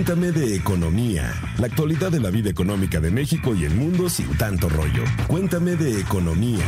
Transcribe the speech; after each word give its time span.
Cuéntame 0.00 0.32
de 0.32 0.56
economía, 0.56 1.30
la 1.58 1.66
actualidad 1.66 2.10
de 2.10 2.20
la 2.20 2.30
vida 2.30 2.48
económica 2.48 3.00
de 3.00 3.10
México 3.10 3.54
y 3.54 3.66
el 3.66 3.74
mundo 3.74 4.08
sin 4.08 4.34
tanto 4.38 4.70
rollo. 4.70 5.04
Cuéntame 5.26 5.76
de 5.76 6.00
economía. 6.00 6.64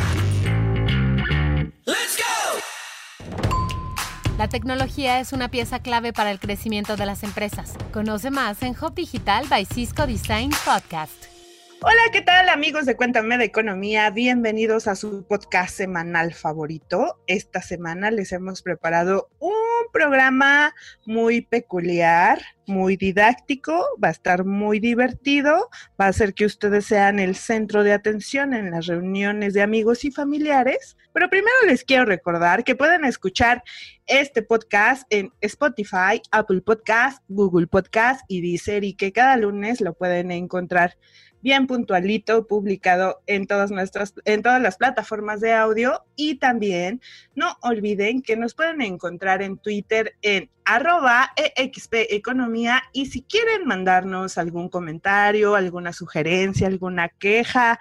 La 4.36 4.48
tecnología 4.48 5.18
es 5.18 5.32
una 5.32 5.48
pieza 5.48 5.78
clave 5.78 6.12
para 6.12 6.30
el 6.30 6.40
crecimiento 6.40 6.96
de 6.96 7.06
las 7.06 7.22
empresas. 7.22 7.72
Conoce 7.90 8.30
más 8.30 8.62
en 8.62 8.76
Hub 8.78 8.94
Digital 8.94 9.46
by 9.48 9.64
Cisco 9.64 10.06
Design 10.06 10.50
Podcast. 10.66 11.31
Hola, 11.84 12.12
¿qué 12.12 12.20
tal 12.22 12.48
amigos 12.48 12.86
de 12.86 12.94
Cuéntame 12.94 13.38
de 13.38 13.44
Economía? 13.44 14.08
Bienvenidos 14.10 14.86
a 14.86 14.94
su 14.94 15.26
podcast 15.26 15.76
semanal 15.76 16.32
favorito. 16.32 17.20
Esta 17.26 17.60
semana 17.60 18.12
les 18.12 18.30
hemos 18.30 18.62
preparado 18.62 19.30
un 19.40 19.52
programa 19.92 20.76
muy 21.06 21.40
peculiar, 21.40 22.40
muy 22.68 22.96
didáctico, 22.96 23.84
va 24.02 24.08
a 24.08 24.12
estar 24.12 24.44
muy 24.44 24.78
divertido, 24.78 25.70
va 26.00 26.04
a 26.04 26.08
hacer 26.10 26.34
que 26.34 26.46
ustedes 26.46 26.86
sean 26.86 27.18
el 27.18 27.34
centro 27.34 27.82
de 27.82 27.92
atención 27.92 28.54
en 28.54 28.70
las 28.70 28.86
reuniones 28.86 29.52
de 29.52 29.62
amigos 29.62 30.04
y 30.04 30.12
familiares. 30.12 30.96
Pero 31.12 31.28
primero 31.30 31.56
les 31.66 31.82
quiero 31.82 32.04
recordar 32.04 32.62
que 32.62 32.76
pueden 32.76 33.04
escuchar 33.04 33.64
este 34.06 34.42
podcast 34.42 35.04
en 35.10 35.32
Spotify, 35.40 36.22
Apple 36.30 36.60
Podcast, 36.60 37.24
Google 37.26 37.66
Podcast 37.66 38.22
y 38.28 38.40
Deezer 38.40 38.84
y 38.84 38.94
que 38.94 39.12
cada 39.12 39.36
lunes 39.36 39.80
lo 39.80 39.94
pueden 39.94 40.30
encontrar 40.30 40.96
bien 41.42 41.66
puntualito, 41.66 42.46
publicado 42.46 43.22
en 43.26 43.46
todas 43.46 43.70
nuestras, 43.70 44.14
en 44.24 44.42
todas 44.42 44.62
las 44.62 44.76
plataformas 44.76 45.40
de 45.40 45.52
audio. 45.52 46.04
Y 46.16 46.36
también 46.36 47.00
no 47.34 47.56
olviden 47.62 48.22
que 48.22 48.36
nos 48.36 48.54
pueden 48.54 48.80
encontrar 48.80 49.42
en 49.42 49.58
Twitter 49.58 50.14
en 50.22 50.50
arroba 50.64 51.32
Economía. 52.16 52.82
Y 52.92 53.06
si 53.06 53.22
quieren 53.22 53.66
mandarnos 53.66 54.38
algún 54.38 54.68
comentario, 54.68 55.54
alguna 55.54 55.92
sugerencia, 55.92 56.66
alguna 56.66 57.08
queja, 57.08 57.78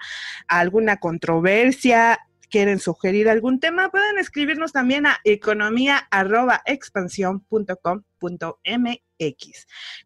alguna 0.48 0.98
controversia, 0.98 2.18
quieren 2.50 2.78
sugerir 2.78 3.30
algún 3.30 3.60
tema, 3.60 3.90
pueden 3.90 4.18
escribirnos 4.18 4.72
también 4.72 5.06
a 5.06 5.18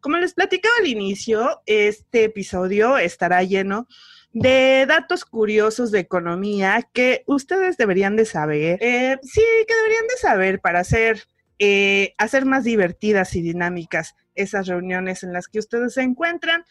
Como 0.01 0.17
les 0.17 0.33
platicaba 0.33 0.75
al 0.79 0.87
inicio, 0.87 1.61
este 1.65 2.25
episodio 2.25 2.97
estará 2.97 3.43
lleno 3.43 3.87
de 4.33 4.85
datos 4.87 5.25
curiosos 5.25 5.91
de 5.91 5.99
economía 5.99 6.87
que 6.93 7.23
ustedes 7.25 7.77
deberían 7.77 8.15
de 8.15 8.25
saber. 8.25 8.77
Eh, 8.81 9.17
sí, 9.23 9.41
que 9.67 9.75
deberían 9.75 10.07
de 10.07 10.17
saber 10.17 10.59
para 10.59 10.79
hacer, 10.79 11.27
eh, 11.59 12.13
hacer 12.17 12.45
más 12.45 12.63
divertidas 12.63 13.35
y 13.35 13.41
dinámicas 13.41 14.15
esas 14.35 14.67
reuniones 14.67 15.23
en 15.23 15.33
las 15.33 15.47
que 15.47 15.59
ustedes 15.59 15.95
se 15.95 16.03
encuentran. 16.03 16.63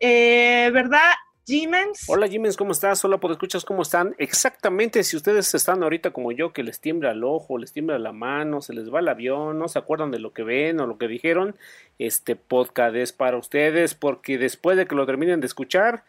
Eh, 0.00 0.70
¿Verdad? 0.72 1.12
Jimens. 1.46 2.04
Hola 2.08 2.26
Jimens, 2.26 2.56
¿cómo 2.56 2.72
estás? 2.72 3.04
Hola, 3.04 3.18
por 3.18 3.30
escuchas, 3.30 3.66
¿cómo 3.66 3.82
están? 3.82 4.14
Exactamente, 4.16 5.04
si 5.04 5.14
ustedes 5.14 5.54
están 5.54 5.82
ahorita 5.82 6.10
como 6.10 6.32
yo, 6.32 6.54
que 6.54 6.62
les 6.62 6.80
tiembla 6.80 7.10
el 7.10 7.22
ojo, 7.22 7.58
les 7.58 7.70
tiembla 7.70 7.98
la 7.98 8.12
mano, 8.12 8.62
se 8.62 8.72
les 8.72 8.92
va 8.92 9.00
el 9.00 9.08
avión, 9.08 9.58
no 9.58 9.68
se 9.68 9.78
acuerdan 9.78 10.10
de 10.10 10.20
lo 10.20 10.32
que 10.32 10.42
ven 10.42 10.80
o 10.80 10.86
lo 10.86 10.96
que 10.96 11.06
dijeron, 11.06 11.54
este 11.98 12.34
podcast 12.34 12.96
es 12.96 13.12
para 13.12 13.36
ustedes 13.36 13.94
porque 13.94 14.38
después 14.38 14.78
de 14.78 14.86
que 14.86 14.94
lo 14.94 15.04
terminen 15.04 15.40
de 15.40 15.46
escuchar, 15.46 16.04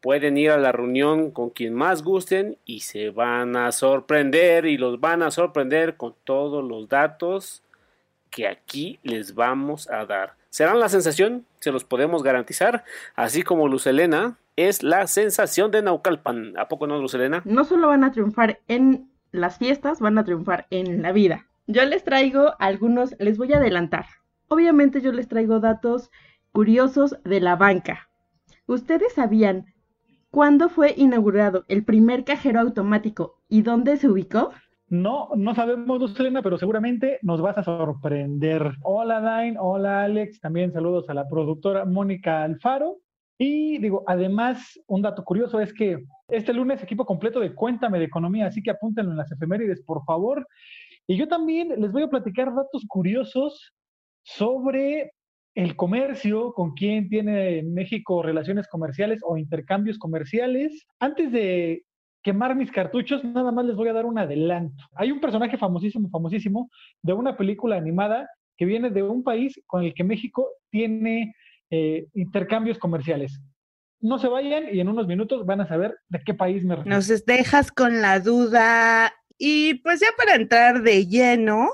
pueden 0.00 0.36
ir 0.36 0.52
a 0.52 0.56
la 0.56 0.70
reunión 0.70 1.32
con 1.32 1.50
quien 1.50 1.74
más 1.74 2.04
gusten 2.04 2.56
y 2.64 2.80
se 2.80 3.10
van 3.10 3.56
a 3.56 3.72
sorprender 3.72 4.66
y 4.66 4.78
los 4.78 5.00
van 5.00 5.24
a 5.24 5.32
sorprender 5.32 5.96
con 5.96 6.14
todos 6.22 6.62
los 6.62 6.88
datos 6.88 7.64
que 8.30 8.46
aquí 8.46 9.00
les 9.02 9.34
vamos 9.34 9.90
a 9.90 10.06
dar. 10.06 10.34
Serán 10.56 10.80
la 10.80 10.88
sensación, 10.88 11.44
se 11.60 11.70
los 11.70 11.84
podemos 11.84 12.22
garantizar, 12.22 12.82
así 13.14 13.42
como 13.42 13.68
Luz 13.68 13.86
Elena 13.86 14.38
es 14.56 14.82
la 14.82 15.06
sensación 15.06 15.70
de 15.70 15.82
Naucalpan. 15.82 16.56
¿A 16.56 16.66
poco 16.66 16.86
no, 16.86 16.98
Luz 16.98 17.12
Elena? 17.12 17.42
No 17.44 17.64
solo 17.64 17.88
van 17.88 18.04
a 18.04 18.10
triunfar 18.10 18.60
en 18.66 19.10
las 19.32 19.58
fiestas, 19.58 20.00
van 20.00 20.16
a 20.16 20.24
triunfar 20.24 20.66
en 20.70 21.02
la 21.02 21.12
vida. 21.12 21.46
Yo 21.66 21.84
les 21.84 22.04
traigo 22.04 22.54
algunos, 22.58 23.14
les 23.18 23.36
voy 23.36 23.52
a 23.52 23.58
adelantar. 23.58 24.06
Obviamente 24.48 25.02
yo 25.02 25.12
les 25.12 25.28
traigo 25.28 25.60
datos 25.60 26.10
curiosos 26.52 27.18
de 27.22 27.40
la 27.42 27.56
banca. 27.56 28.08
¿Ustedes 28.64 29.12
sabían 29.12 29.74
cuándo 30.30 30.70
fue 30.70 30.94
inaugurado 30.96 31.66
el 31.68 31.84
primer 31.84 32.24
cajero 32.24 32.60
automático 32.60 33.42
y 33.50 33.60
dónde 33.60 33.98
se 33.98 34.08
ubicó? 34.08 34.52
No, 34.88 35.30
no 35.34 35.54
sabemos, 35.54 36.14
Selena, 36.14 36.42
pero 36.42 36.58
seguramente 36.58 37.18
nos 37.22 37.40
vas 37.40 37.58
a 37.58 37.64
sorprender. 37.64 38.72
Hola, 38.82 39.20
Dain. 39.20 39.56
Hola, 39.58 40.04
Alex. 40.04 40.38
También 40.40 40.72
saludos 40.72 41.10
a 41.10 41.14
la 41.14 41.28
productora 41.28 41.84
Mónica 41.84 42.44
Alfaro. 42.44 42.98
Y 43.36 43.78
digo, 43.78 44.04
además, 44.06 44.80
un 44.86 45.02
dato 45.02 45.24
curioso 45.24 45.60
es 45.60 45.74
que 45.74 46.04
este 46.28 46.52
lunes 46.52 46.82
equipo 46.82 47.04
completo 47.04 47.40
de 47.40 47.52
Cuéntame 47.52 47.98
de 47.98 48.04
Economía, 48.04 48.46
así 48.46 48.62
que 48.62 48.70
apúntenlo 48.70 49.10
en 49.10 49.18
las 49.18 49.30
efemérides, 49.32 49.82
por 49.82 50.04
favor. 50.04 50.46
Y 51.08 51.16
yo 51.16 51.26
también 51.26 51.80
les 51.80 51.90
voy 51.90 52.04
a 52.04 52.08
platicar 52.08 52.54
datos 52.54 52.84
curiosos 52.86 53.72
sobre 54.22 55.12
el 55.56 55.74
comercio, 55.74 56.52
con 56.52 56.74
quién 56.74 57.08
tiene 57.08 57.62
México 57.64 58.22
relaciones 58.22 58.68
comerciales 58.68 59.20
o 59.24 59.36
intercambios 59.36 59.98
comerciales. 59.98 60.86
Antes 61.00 61.32
de 61.32 61.85
quemar 62.26 62.56
mis 62.56 62.72
cartuchos, 62.72 63.22
nada 63.22 63.52
más 63.52 63.64
les 63.66 63.76
voy 63.76 63.88
a 63.88 63.92
dar 63.92 64.04
un 64.04 64.18
adelanto. 64.18 64.82
Hay 64.96 65.12
un 65.12 65.20
personaje 65.20 65.56
famosísimo, 65.56 66.10
famosísimo, 66.10 66.68
de 67.00 67.12
una 67.12 67.36
película 67.36 67.76
animada 67.76 68.28
que 68.56 68.64
viene 68.64 68.90
de 68.90 69.04
un 69.04 69.22
país 69.22 69.62
con 69.64 69.84
el 69.84 69.94
que 69.94 70.02
México 70.02 70.48
tiene 70.68 71.36
eh, 71.70 72.08
intercambios 72.14 72.78
comerciales. 72.78 73.40
No 74.00 74.18
se 74.18 74.26
vayan 74.26 74.74
y 74.74 74.80
en 74.80 74.88
unos 74.88 75.06
minutos 75.06 75.46
van 75.46 75.60
a 75.60 75.68
saber 75.68 75.94
de 76.08 76.20
qué 76.26 76.34
país 76.34 76.64
me 76.64 76.74
refiero. 76.74 76.96
Nos 76.96 77.24
dejas 77.24 77.70
con 77.70 78.02
la 78.02 78.18
duda 78.18 79.14
y 79.38 79.74
pues 79.74 80.00
ya 80.00 80.08
para 80.16 80.34
entrar 80.34 80.82
de 80.82 81.06
lleno, 81.06 81.70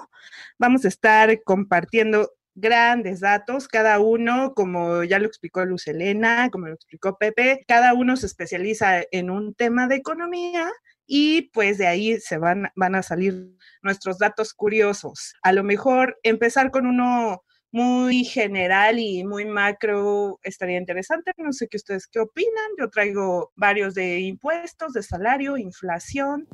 vamos 0.59 0.85
a 0.85 0.89
estar 0.89 1.43
compartiendo 1.45 2.29
grandes 2.55 3.21
datos, 3.21 3.69
cada 3.69 3.99
uno, 4.01 4.55
como 4.55 5.05
ya 5.05 5.19
lo 5.19 5.27
explicó 5.27 5.65
Luz 5.65 5.87
Elena, 5.87 6.49
como 6.51 6.67
lo 6.67 6.75
explicó 6.75 7.17
Pepe, 7.19 7.65
cada 7.67 7.95
uno 7.95 8.17
se 8.17 8.27
especializa 8.27 9.03
en 9.11 9.31
un 9.31 9.55
tema 9.55 9.89
de 9.89 9.97
economía 9.97 10.71
y 11.07 11.51
pues 11.53 11.79
de 11.79 11.87
ahí 11.87 12.21
se 12.21 12.39
van, 12.39 12.71
van 12.77 12.95
a 12.95 13.03
salir 13.03 13.49
nuestros 13.83 14.19
datos 14.19 14.55
curiosos. 14.55 15.35
A 15.43 15.53
lo 15.53 15.65
mejor 15.65 16.19
empezar 16.23 16.71
con 16.71 16.87
uno 16.87 17.43
muy 17.73 18.25
general 18.25 18.99
y 18.99 19.25
muy 19.25 19.47
macro 19.47 20.39
estaría 20.43 20.79
interesante. 20.79 21.33
No 21.39 21.53
sé 21.53 21.69
qué 21.69 21.79
ustedes 21.79 22.07
qué 22.07 22.21
opinan. 22.21 22.71
Yo 22.79 22.91
traigo 22.91 23.51
varios 23.57 23.95
de 23.95 24.21
impuestos, 24.21 24.93
de 24.93 25.03
salario, 25.03 25.57
inflación. 25.57 26.47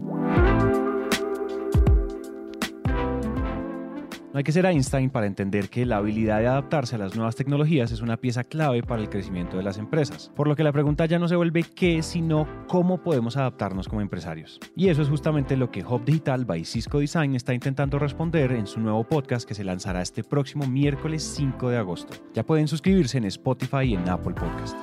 Hay 4.39 4.45
que 4.45 4.53
ser 4.53 4.67
Einstein 4.67 5.11
para 5.11 5.27
entender 5.27 5.69
que 5.69 5.85
la 5.85 5.97
habilidad 5.97 6.39
de 6.39 6.47
adaptarse 6.47 6.95
a 6.95 6.99
las 6.99 7.17
nuevas 7.17 7.35
tecnologías 7.35 7.91
es 7.91 8.03
una 8.03 8.17
pieza 8.17 8.45
clave 8.45 8.85
para 8.85 9.03
el 9.03 9.11
crecimiento 9.11 9.57
de 9.57 9.65
las 9.65 9.79
empresas, 9.79 10.31
por 10.37 10.47
lo 10.47 10.55
que 10.55 10.63
la 10.63 10.71
pregunta 10.71 11.07
ya 11.07 11.19
no 11.19 11.27
se 11.27 11.35
vuelve 11.35 11.65
qué, 11.65 12.05
sino 12.05 12.47
cómo 12.69 13.03
podemos 13.03 13.37
adaptarnos 13.37 13.89
como 13.89 14.01
empresarios. 14.01 14.61
Y 14.77 14.91
eso 14.91 15.03
es 15.03 15.09
justamente 15.09 15.57
lo 15.57 15.73
que 15.73 15.85
Hub 15.85 16.05
Digital 16.05 16.45
by 16.45 16.65
Cisco 16.65 17.01
Design 17.01 17.35
está 17.35 17.53
intentando 17.53 17.99
responder 17.99 18.53
en 18.53 18.69
su 18.69 18.79
nuevo 18.79 19.03
podcast 19.03 19.45
que 19.45 19.57
se 19.57 19.65
lanzará 19.65 20.03
este 20.03 20.23
próximo 20.23 20.69
miércoles 20.69 21.25
5 21.37 21.71
de 21.71 21.79
agosto. 21.79 22.15
Ya 22.33 22.45
pueden 22.45 22.69
suscribirse 22.69 23.19
en 23.19 23.25
Spotify 23.25 23.87
y 23.87 23.95
en 23.95 24.09
Apple 24.09 24.35
Podcast. 24.35 24.79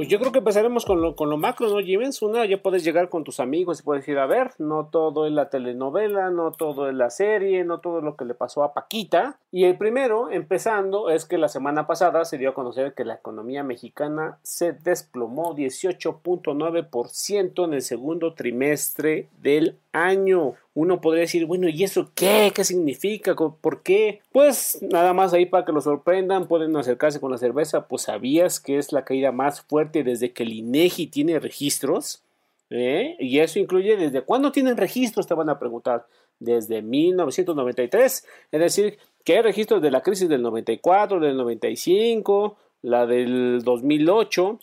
Pues 0.00 0.08
yo 0.08 0.18
creo 0.18 0.32
que 0.32 0.38
empezaremos 0.38 0.86
con 0.86 1.02
lo, 1.02 1.14
con 1.14 1.28
lo 1.28 1.36
macro, 1.36 1.68
¿no, 1.68 1.84
Jimens? 1.84 2.22
Una, 2.22 2.46
ya 2.46 2.62
puedes 2.62 2.84
llegar 2.84 3.10
con 3.10 3.22
tus 3.22 3.38
amigos 3.38 3.80
y 3.80 3.82
puedes 3.82 4.00
decir, 4.00 4.18
a 4.18 4.24
ver, 4.24 4.52
no 4.56 4.86
todo 4.86 5.26
es 5.26 5.32
la 5.34 5.50
telenovela, 5.50 6.30
no 6.30 6.52
todo 6.52 6.88
es 6.88 6.94
la 6.94 7.10
serie, 7.10 7.64
no 7.64 7.80
todo 7.80 7.98
es 7.98 8.04
lo 8.04 8.16
que 8.16 8.24
le 8.24 8.32
pasó 8.32 8.64
a 8.64 8.72
Paquita. 8.72 9.38
Y 9.50 9.64
el 9.64 9.76
primero, 9.76 10.30
empezando, 10.30 11.10
es 11.10 11.26
que 11.26 11.36
la 11.36 11.48
semana 11.48 11.86
pasada 11.86 12.24
se 12.24 12.38
dio 12.38 12.48
a 12.48 12.54
conocer 12.54 12.94
que 12.94 13.04
la 13.04 13.16
economía 13.16 13.62
mexicana 13.62 14.38
se 14.42 14.72
desplomó 14.72 15.54
18.9% 15.54 17.64
en 17.66 17.74
el 17.74 17.82
segundo 17.82 18.32
trimestre 18.32 19.28
del 19.42 19.76
año. 19.92 20.54
Uno 20.80 21.02
podría 21.02 21.20
decir, 21.20 21.44
bueno, 21.44 21.68
¿y 21.68 21.84
eso 21.84 22.10
qué? 22.14 22.52
¿Qué 22.54 22.64
significa? 22.64 23.34
¿Por 23.34 23.82
qué? 23.82 24.22
Pues 24.32 24.78
nada 24.80 25.12
más 25.12 25.34
ahí 25.34 25.44
para 25.44 25.66
que 25.66 25.72
lo 25.72 25.82
sorprendan, 25.82 26.48
pueden 26.48 26.74
acercarse 26.74 27.20
con 27.20 27.30
la 27.30 27.36
cerveza, 27.36 27.86
pues 27.86 28.02
sabías 28.04 28.60
que 28.60 28.78
es 28.78 28.90
la 28.90 29.04
caída 29.04 29.30
más 29.30 29.60
fuerte 29.60 30.04
desde 30.04 30.32
que 30.32 30.42
el 30.42 30.54
INEGI 30.54 31.08
tiene 31.08 31.38
registros. 31.38 32.22
¿Eh? 32.70 33.14
Y 33.18 33.40
eso 33.40 33.58
incluye 33.58 33.98
desde 33.98 34.22
cuándo 34.22 34.52
tienen 34.52 34.78
registros, 34.78 35.26
te 35.26 35.34
van 35.34 35.50
a 35.50 35.58
preguntar. 35.58 36.06
Desde 36.38 36.80
1993, 36.80 38.26
es 38.50 38.60
decir, 38.60 38.96
que 39.22 39.36
hay 39.36 39.42
registros 39.42 39.82
de 39.82 39.90
la 39.90 40.00
crisis 40.00 40.30
del 40.30 40.40
94, 40.40 41.20
del 41.20 41.36
95, 41.36 42.56
la 42.80 43.04
del 43.04 43.60
2008, 43.62 44.58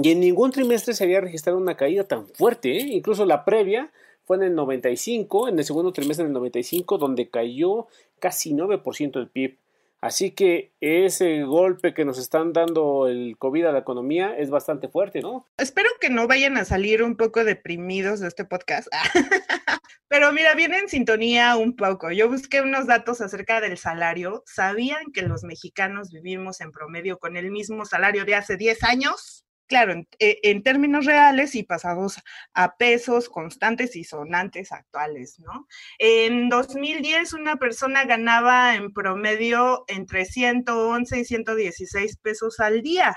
y 0.00 0.12
en 0.12 0.20
ningún 0.20 0.52
trimestre 0.52 0.94
se 0.94 1.02
había 1.02 1.20
registrado 1.20 1.58
una 1.58 1.76
caída 1.76 2.04
tan 2.04 2.28
fuerte, 2.28 2.76
¿eh? 2.76 2.86
incluso 2.92 3.26
la 3.26 3.44
previa 3.44 3.90
fue 4.30 4.36
en 4.36 4.44
el 4.44 4.54
95, 4.54 5.48
en 5.48 5.58
el 5.58 5.64
segundo 5.64 5.92
trimestre 5.92 6.22
del 6.22 6.32
95, 6.32 6.98
donde 6.98 7.30
cayó 7.30 7.88
casi 8.20 8.52
9% 8.54 9.10
del 9.10 9.28
PIB. 9.28 9.58
Así 10.00 10.30
que 10.30 10.70
ese 10.80 11.42
golpe 11.42 11.94
que 11.94 12.04
nos 12.04 12.16
están 12.16 12.52
dando 12.52 13.08
el 13.08 13.36
COVID 13.38 13.64
a 13.64 13.72
la 13.72 13.80
economía 13.80 14.36
es 14.38 14.48
bastante 14.48 14.86
fuerte, 14.86 15.20
¿no? 15.20 15.48
Espero 15.56 15.90
que 16.00 16.10
no 16.10 16.28
vayan 16.28 16.56
a 16.58 16.64
salir 16.64 17.02
un 17.02 17.16
poco 17.16 17.42
deprimidos 17.42 18.20
de 18.20 18.28
este 18.28 18.44
podcast. 18.44 18.86
Pero 20.06 20.32
mira, 20.32 20.54
viene 20.54 20.78
en 20.78 20.88
sintonía 20.88 21.56
un 21.56 21.74
poco. 21.74 22.12
Yo 22.12 22.28
busqué 22.28 22.60
unos 22.60 22.86
datos 22.86 23.20
acerca 23.20 23.60
del 23.60 23.78
salario. 23.78 24.44
¿Sabían 24.46 25.10
que 25.12 25.22
los 25.22 25.42
mexicanos 25.42 26.12
vivimos 26.12 26.60
en 26.60 26.70
promedio 26.70 27.18
con 27.18 27.36
el 27.36 27.50
mismo 27.50 27.84
salario 27.84 28.24
de 28.24 28.36
hace 28.36 28.56
10 28.56 28.84
años? 28.84 29.44
Claro, 29.70 29.94
eh, 30.18 30.40
en, 30.42 30.64
términos 30.64 31.06
reales 31.06 31.54
y 31.54 31.62
pasados 31.62 32.20
a 32.54 32.76
pesos 32.76 33.28
constantes 33.28 33.94
y 33.94 34.02
sonantes 34.02 34.72
actuales, 34.72 35.38
¿no? 35.38 35.68
En 36.00 36.48
2010 36.48 37.34
una 37.34 37.54
persona 37.56 38.04
ganaba 38.04 38.74
en 38.74 38.92
promedio 38.92 39.84
entre 39.86 40.24
111 40.24 41.20
y 41.20 41.24
116 41.24 42.16
pesos 42.16 42.58
al 42.58 42.82
día. 42.82 43.16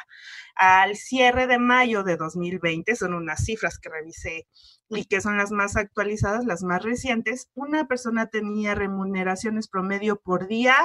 Al 0.56 0.96
cierre 0.96 1.48
de 1.48 1.58
mayo 1.58 2.04
de 2.04 2.18
2020, 2.18 2.96
son 2.96 3.16
unas 3.16 3.44
cifras 3.44 3.80
que 3.80 3.90
revisé 3.90 4.48
y 4.90 5.06
que 5.06 5.22
son 5.22 5.38
las 5.38 5.52
más 5.52 5.76
actualizadas, 5.76 6.46
las 6.46 6.62
más 6.62 6.84
recientes, 6.84 7.50
una 7.56 7.88
persona 7.88 8.28
tenía 8.28 8.76
remuneraciones 8.76 9.68
promedio 9.68 10.22
por 10.22 10.48
día, 10.48 10.76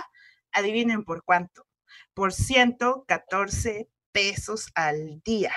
adivinen 0.50 1.04
por 1.04 1.24
cuánto, 1.24 1.66
por 2.14 2.32
114 2.32 3.90
pesos 4.12 4.70
al 4.74 5.20
día. 5.24 5.52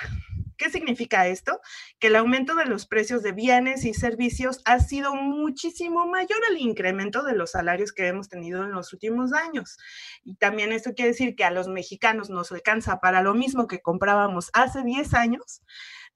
¿Qué 0.61 0.69
significa 0.69 1.27
esto? 1.27 1.59
Que 1.97 2.07
el 2.07 2.15
aumento 2.15 2.53
de 2.53 2.65
los 2.65 2.85
precios 2.85 3.23
de 3.23 3.31
bienes 3.31 3.83
y 3.83 3.95
servicios 3.95 4.61
ha 4.65 4.79
sido 4.79 5.15
muchísimo 5.15 6.05
mayor 6.05 6.37
al 6.47 6.57
incremento 6.59 7.23
de 7.23 7.33
los 7.33 7.51
salarios 7.51 7.91
que 7.91 8.07
hemos 8.07 8.29
tenido 8.29 8.63
en 8.63 8.71
los 8.71 8.93
últimos 8.93 9.33
años. 9.33 9.79
Y 10.23 10.35
también 10.35 10.71
esto 10.71 10.93
quiere 10.93 11.13
decir 11.13 11.35
que 11.35 11.45
a 11.45 11.49
los 11.49 11.67
mexicanos 11.67 12.29
nos 12.29 12.51
alcanza 12.51 12.99
para 12.99 13.23
lo 13.23 13.33
mismo 13.33 13.67
que 13.67 13.81
comprábamos 13.81 14.51
hace 14.53 14.83
10 14.83 15.15
años, 15.15 15.63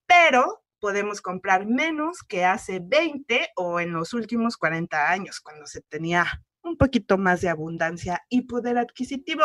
pero 0.06 0.64
podemos 0.80 1.22
comprar 1.22 1.66
menos 1.66 2.20
que 2.22 2.46
hace 2.46 2.80
20 2.84 3.50
o 3.56 3.80
en 3.80 3.94
los 3.94 4.14
últimos 4.14 4.58
40 4.58 5.10
años, 5.10 5.40
cuando 5.40 5.66
se 5.66 5.82
tenía 5.82 6.46
un 6.62 6.78
poquito 6.78 7.18
más 7.18 7.42
de 7.42 7.50
abundancia 7.50 8.24
y 8.30 8.42
poder 8.42 8.78
adquisitivo. 8.78 9.44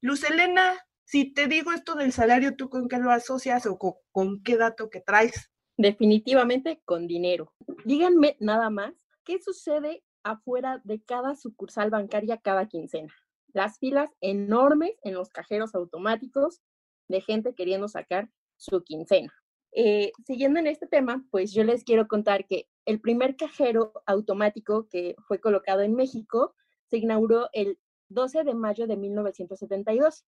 Luz 0.00 0.22
Elena, 0.22 0.74
si 1.06 1.32
te 1.32 1.46
digo 1.46 1.70
esto 1.70 1.94
del 1.94 2.12
salario, 2.12 2.56
¿tú 2.56 2.68
con 2.68 2.88
qué 2.88 2.98
lo 2.98 3.12
asocias 3.12 3.64
o 3.66 3.78
con, 3.78 4.42
qué 4.42 4.56
dato 4.56 4.90
que 4.90 5.00
traes? 5.00 5.50
Definitivamente 5.76 6.82
con 6.84 7.06
dinero. 7.06 7.52
Díganme 7.84 8.36
nada 8.40 8.70
más, 8.70 8.92
¿qué 9.24 9.40
sucede 9.40 10.02
afuera 10.24 10.80
de 10.82 11.00
cada 11.00 11.36
sucursal 11.36 11.90
bancaria 11.90 12.38
cada 12.38 12.66
quincena? 12.66 13.14
Las 13.52 13.78
filas 13.78 14.10
enormes 14.20 14.92
en 15.04 15.14
los 15.14 15.30
cajeros 15.30 15.76
automáticos 15.76 16.60
de 17.08 17.20
gente 17.20 17.54
queriendo 17.54 17.86
sacar 17.86 18.28
su 18.56 18.82
quincena. 18.82 19.32
Eh, 19.70 20.10
siguiendo 20.26 20.58
en 20.58 20.66
este 20.66 20.88
tema, 20.88 21.24
pues 21.30 21.52
yo 21.52 21.62
les 21.62 21.84
quiero 21.84 22.08
contar 22.08 22.46
que 22.46 22.66
el 22.84 23.00
primer 23.00 23.36
cajero 23.36 23.92
automático 24.06 24.88
que 24.88 25.14
fue 25.28 25.38
colocado 25.38 25.82
en 25.82 25.94
México 25.94 26.56
se 26.90 26.96
inauguró 26.96 27.48
el 27.52 27.78
12 28.08 28.42
de 28.42 28.54
mayo 28.54 28.88
de 28.88 28.96
1972 28.96 30.24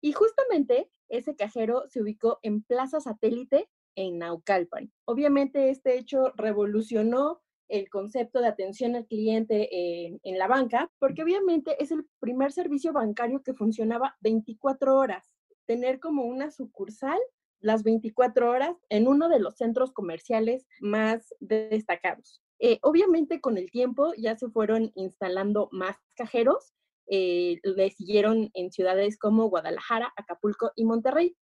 y 0.00 0.12
justamente 0.12 0.90
ese 1.08 1.34
cajero 1.36 1.84
se 1.88 2.00
ubicó 2.00 2.38
en 2.42 2.62
Plaza 2.62 3.00
Satélite 3.00 3.68
en 3.96 4.18
Naucalpan. 4.18 4.92
Obviamente 5.04 5.70
este 5.70 5.98
hecho 5.98 6.32
revolucionó 6.36 7.42
el 7.68 7.88
concepto 7.88 8.40
de 8.40 8.48
atención 8.48 8.96
al 8.96 9.06
cliente 9.06 9.68
en, 10.22 10.38
la 10.38 10.48
banca, 10.48 10.90
porque 10.98 11.22
obviamente 11.22 11.80
es 11.82 11.92
el 11.92 12.04
primer 12.18 12.52
servicio 12.52 12.92
bancario 12.92 13.42
que 13.42 13.54
funcionaba 13.54 14.16
24 14.20 14.96
horas. 14.96 15.30
Tener 15.66 16.00
como 16.00 16.24
una 16.24 16.50
sucursal 16.50 17.18
las 17.60 17.84
24 17.84 18.50
horas 18.50 18.76
en 18.88 19.06
uno 19.06 19.28
de 19.28 19.38
los 19.38 19.56
centros 19.56 19.92
comerciales 19.92 20.66
más 20.80 21.32
destacados. 21.38 22.42
Eh, 22.58 22.78
obviamente 22.82 23.40
con 23.40 23.56
el 23.56 23.70
tiempo 23.70 24.12
ya 24.18 24.36
se 24.36 24.48
fueron 24.48 24.90
instalando 24.94 25.68
más 25.70 25.96
cajeros 26.14 26.74
eh, 27.10 27.58
le 27.64 27.90
siguieron 27.90 28.50
en 28.54 28.70
ciudades 28.70 29.18
como 29.18 29.50
Guadalajara, 29.50 30.12
Acapulco 30.16 30.70
y 30.76 30.84
Monterrey. 30.84 31.36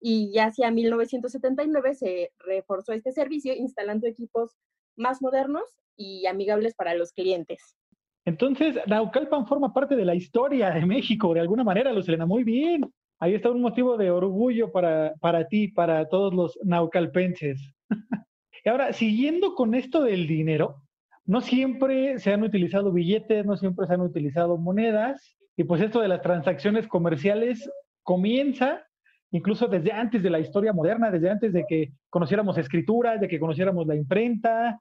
Y 0.00 0.32
ya 0.32 0.46
hacia 0.46 0.70
1979 0.70 1.94
se 1.94 2.32
reforzó 2.38 2.92
este 2.92 3.12
servicio 3.12 3.54
instalando 3.54 4.06
equipos 4.06 4.56
más 4.96 5.22
modernos 5.22 5.62
y 5.96 6.26
amigables 6.26 6.74
para 6.74 6.94
los 6.94 7.12
clientes. 7.12 7.76
Entonces, 8.26 8.76
Naucalpan 8.86 9.46
forma 9.46 9.72
parte 9.72 9.96
de 9.96 10.04
la 10.04 10.14
historia 10.14 10.70
de 10.70 10.84
México, 10.84 11.32
de 11.32 11.40
alguna 11.40 11.62
manera, 11.62 11.92
Lucelena, 11.92 12.26
muy 12.26 12.42
bien. 12.42 12.90
Ahí 13.20 13.34
está 13.34 13.50
un 13.50 13.60
motivo 13.60 13.96
de 13.96 14.10
orgullo 14.10 14.72
para, 14.72 15.14
para 15.20 15.46
ti, 15.46 15.68
para 15.68 16.08
todos 16.08 16.34
los 16.34 16.58
naucalpenses. 16.64 17.72
y 18.64 18.68
ahora, 18.68 18.92
siguiendo 18.92 19.54
con 19.54 19.74
esto 19.74 20.02
del 20.02 20.26
dinero, 20.26 20.82
no 21.26 21.40
siempre 21.40 22.18
se 22.18 22.32
han 22.32 22.42
utilizado 22.42 22.92
billetes, 22.92 23.46
no 23.46 23.56
siempre 23.56 23.86
se 23.86 23.94
han 23.94 24.00
utilizado 24.00 24.56
monedas, 24.56 25.36
y 25.56 25.64
pues 25.64 25.80
esto 25.80 26.00
de 26.00 26.08
las 26.08 26.22
transacciones 26.22 26.86
comerciales 26.86 27.70
comienza 28.02 28.82
incluso 29.34 29.66
desde 29.66 29.90
antes 29.90 30.22
de 30.22 30.30
la 30.30 30.38
historia 30.38 30.72
moderna, 30.72 31.10
desde 31.10 31.28
antes 31.28 31.52
de 31.52 31.64
que 31.68 31.92
conociéramos 32.08 32.56
escrituras, 32.56 33.20
de 33.20 33.26
que 33.26 33.40
conociéramos 33.40 33.84
la 33.84 33.96
imprenta, 33.96 34.80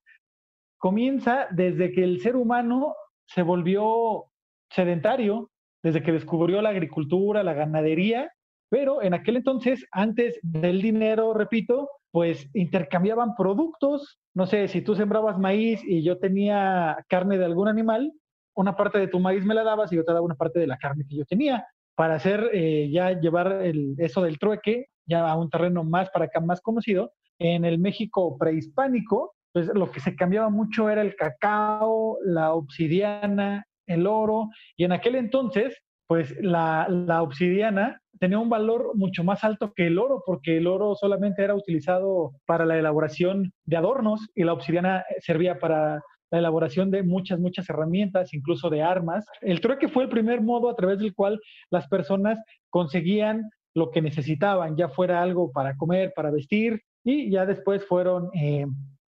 comienza 0.77 1.47
desde 1.49 1.91
que 1.91 2.03
el 2.03 2.21
ser 2.21 2.35
humano 2.35 2.93
se 3.25 3.41
volvió 3.41 4.25
sedentario, 4.69 5.49
desde 5.81 6.03
que 6.03 6.11
descubrió 6.11 6.61
la 6.61 6.69
agricultura, 6.69 7.41
la 7.41 7.55
ganadería, 7.55 8.31
pero 8.69 9.01
en 9.01 9.15
aquel 9.15 9.37
entonces, 9.37 9.87
antes 9.91 10.39
del 10.43 10.83
dinero, 10.83 11.33
repito, 11.33 11.89
pues 12.13 12.47
intercambiaban 12.53 13.35
productos. 13.35 14.19
No 14.35 14.45
sé, 14.45 14.67
si 14.67 14.83
tú 14.83 14.93
sembrabas 14.93 15.39
maíz 15.39 15.81
y 15.83 16.03
yo 16.03 16.19
tenía 16.19 17.03
carne 17.09 17.39
de 17.39 17.45
algún 17.45 17.67
animal, 17.67 18.13
una 18.55 18.75
parte 18.75 18.99
de 18.99 19.07
tu 19.07 19.19
maíz 19.19 19.43
me 19.43 19.55
la 19.55 19.63
dabas 19.63 19.91
y 19.91 19.95
yo 19.95 20.05
te 20.05 20.13
daba 20.13 20.23
una 20.23 20.35
parte 20.35 20.59
de 20.59 20.67
la 20.67 20.77
carne 20.77 21.05
que 21.09 21.15
yo 21.15 21.25
tenía 21.25 21.65
para 21.95 22.13
hacer 22.13 22.51
eh, 22.53 22.91
ya 22.91 23.19
llevar 23.19 23.63
el, 23.63 23.95
eso 23.97 24.21
del 24.21 24.37
trueque 24.37 24.89
ya 25.07 25.27
a 25.27 25.35
un 25.35 25.49
terreno 25.49 25.83
más 25.83 26.11
para 26.11 26.25
acá 26.25 26.39
más 26.39 26.61
conocido. 26.61 27.13
En 27.39 27.65
el 27.65 27.79
México 27.79 28.37
prehispánico, 28.37 29.33
pues 29.51 29.65
lo 29.73 29.89
que 29.89 29.99
se 29.99 30.15
cambiaba 30.15 30.51
mucho 30.51 30.91
era 30.91 31.01
el 31.01 31.15
cacao, 31.15 32.19
la 32.23 32.53
obsidiana, 32.53 33.65
el 33.87 34.05
oro, 34.05 34.49
y 34.77 34.83
en 34.83 34.91
aquel 34.91 35.15
entonces, 35.15 35.75
pues 36.07 36.35
la, 36.41 36.87
obsidiana 37.21 37.99
tenía 38.19 38.39
un 38.39 38.49
valor 38.49 38.91
mucho 38.95 39.23
más 39.23 39.43
alto 39.43 39.73
que 39.73 39.87
el 39.87 39.97
oro, 39.97 40.23
porque 40.25 40.57
el 40.57 40.67
oro 40.67 40.95
solamente 40.95 41.43
era 41.43 41.55
utilizado 41.55 42.31
para 42.45 42.65
la 42.65 42.77
elaboración 42.77 43.51
de 43.65 43.77
adornos 43.77 44.29
y 44.35 44.43
la 44.43 44.53
obsidiana 44.53 45.03
servía 45.19 45.59
para 45.59 46.01
la 46.31 46.39
elaboración 46.39 46.89
de 46.89 47.03
muchas, 47.03 47.39
muchas 47.39 47.69
herramientas, 47.69 48.33
incluso 48.33 48.69
de 48.69 48.81
armas. 48.81 49.25
El 49.41 49.61
trueque 49.61 49.87
fue 49.87 50.03
el 50.03 50.09
primer 50.09 50.41
modo 50.41 50.69
a 50.69 50.75
través 50.75 50.99
del 50.99 51.13
cual 51.13 51.39
las 51.69 51.87
personas 51.87 52.39
conseguían 52.69 53.49
lo 53.75 53.91
que 53.91 54.01
necesitaban, 54.01 54.75
ya 54.75 54.89
fuera 54.89 55.21
algo 55.21 55.51
para 55.51 55.75
comer, 55.75 56.13
para 56.15 56.31
vestir, 56.31 56.81
y 57.03 57.29
ya 57.29 57.45
después 57.45 57.85
fueron, 57.85 58.29
eh, 58.33 58.65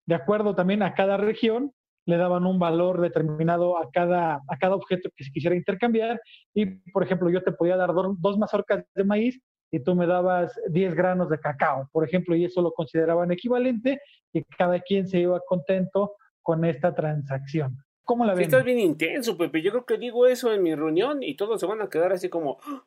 de 0.05 0.15
acuerdo 0.15 0.55
también 0.55 0.83
a 0.83 0.93
cada 0.93 1.17
región, 1.17 1.71
le 2.05 2.17
daban 2.17 2.45
un 2.45 2.59
valor 2.59 3.01
determinado 3.01 3.77
a 3.77 3.89
cada, 3.91 4.41
a 4.47 4.57
cada 4.59 4.75
objeto 4.75 5.09
que 5.15 5.23
se 5.23 5.31
quisiera 5.31 5.55
intercambiar. 5.55 6.21
Y, 6.53 6.65
por 6.91 7.03
ejemplo, 7.03 7.29
yo 7.29 7.43
te 7.43 7.51
podía 7.51 7.77
dar 7.77 7.91
dos 7.93 8.37
mazorcas 8.37 8.85
de 8.93 9.03
maíz 9.03 9.41
y 9.71 9.79
tú 9.79 9.95
me 9.95 10.05
dabas 10.05 10.53
10 10.69 10.93
granos 10.93 11.29
de 11.29 11.39
cacao, 11.39 11.89
por 11.91 12.03
ejemplo, 12.07 12.35
y 12.35 12.45
eso 12.45 12.61
lo 12.61 12.73
consideraban 12.73 13.31
equivalente 13.31 13.99
y 14.31 14.43
cada 14.43 14.79
quien 14.79 15.07
se 15.07 15.19
iba 15.19 15.41
contento 15.47 16.15
con 16.43 16.63
esta 16.63 16.93
transacción. 16.93 17.77
¿Cómo 18.03 18.25
la 18.25 18.35
ves? 18.35 18.47
estás 18.47 18.63
bien 18.63 18.79
intenso, 18.79 19.37
Pepe. 19.37 19.61
Yo 19.61 19.71
creo 19.71 19.85
que 19.85 19.97
digo 19.97 20.27
eso 20.27 20.53
en 20.53 20.61
mi 20.61 20.75
reunión 20.75 21.23
y 21.23 21.35
todos 21.35 21.59
se 21.59 21.65
van 21.65 21.81
a 21.81 21.89
quedar 21.89 22.11
así 22.11 22.29
como... 22.29 22.59
¡Ah! 22.65 22.85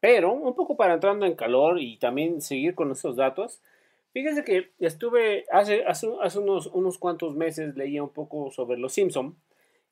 Pero, 0.00 0.32
un 0.32 0.54
poco 0.54 0.76
para 0.76 0.94
entrando 0.94 1.24
en 1.24 1.34
calor 1.34 1.80
y 1.80 1.96
también 1.98 2.42
seguir 2.42 2.74
con 2.74 2.90
esos 2.90 3.16
datos, 3.16 3.62
Fíjense 4.14 4.44
que 4.44 4.70
estuve 4.78 5.44
hace, 5.50 5.84
hace, 5.84 6.06
unos, 6.38 6.68
unos, 6.68 6.98
cuantos 6.98 7.34
meses 7.34 7.74
leía 7.74 8.00
un 8.00 8.10
poco 8.10 8.52
sobre 8.52 8.78
los 8.78 8.92
Simpson 8.92 9.34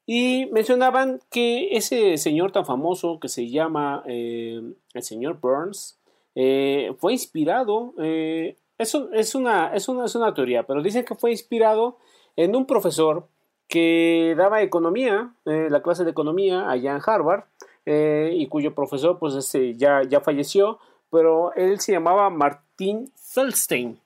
y 0.06 0.48
mencionaban 0.52 1.20
que 1.28 1.76
ese 1.76 2.16
señor 2.18 2.52
tan 2.52 2.64
famoso 2.64 3.18
que 3.18 3.28
se 3.28 3.50
llama 3.50 4.04
eh, 4.06 4.62
el 4.94 5.02
señor 5.02 5.40
Burns 5.40 5.98
eh, 6.36 6.94
fue 6.98 7.14
inspirado, 7.14 7.94
eh, 7.98 8.56
eso 8.78 9.12
es 9.12 9.34
una, 9.34 9.74
es, 9.74 9.88
una, 9.88 10.04
es 10.04 10.14
una 10.14 10.32
teoría, 10.32 10.62
pero 10.68 10.82
dicen 10.82 11.04
que 11.04 11.16
fue 11.16 11.32
inspirado 11.32 11.98
en 12.36 12.54
un 12.54 12.64
profesor 12.64 13.26
que 13.66 14.34
daba 14.38 14.62
economía, 14.62 15.34
la 15.44 15.82
clase 15.82 16.04
de 16.04 16.10
economía 16.10 16.70
allá 16.70 16.92
en 16.92 17.00
Harvard, 17.04 17.44
y 17.86 18.46
cuyo 18.46 18.74
profesor 18.74 19.18
pues 19.18 19.52
ya, 19.76 20.02
ya 20.02 20.20
falleció, 20.20 20.78
pero 21.10 21.54
él 21.54 21.80
se 21.80 21.92
llamaba 21.92 22.30
Martin 22.30 23.10
Feldstein. 23.16 24.01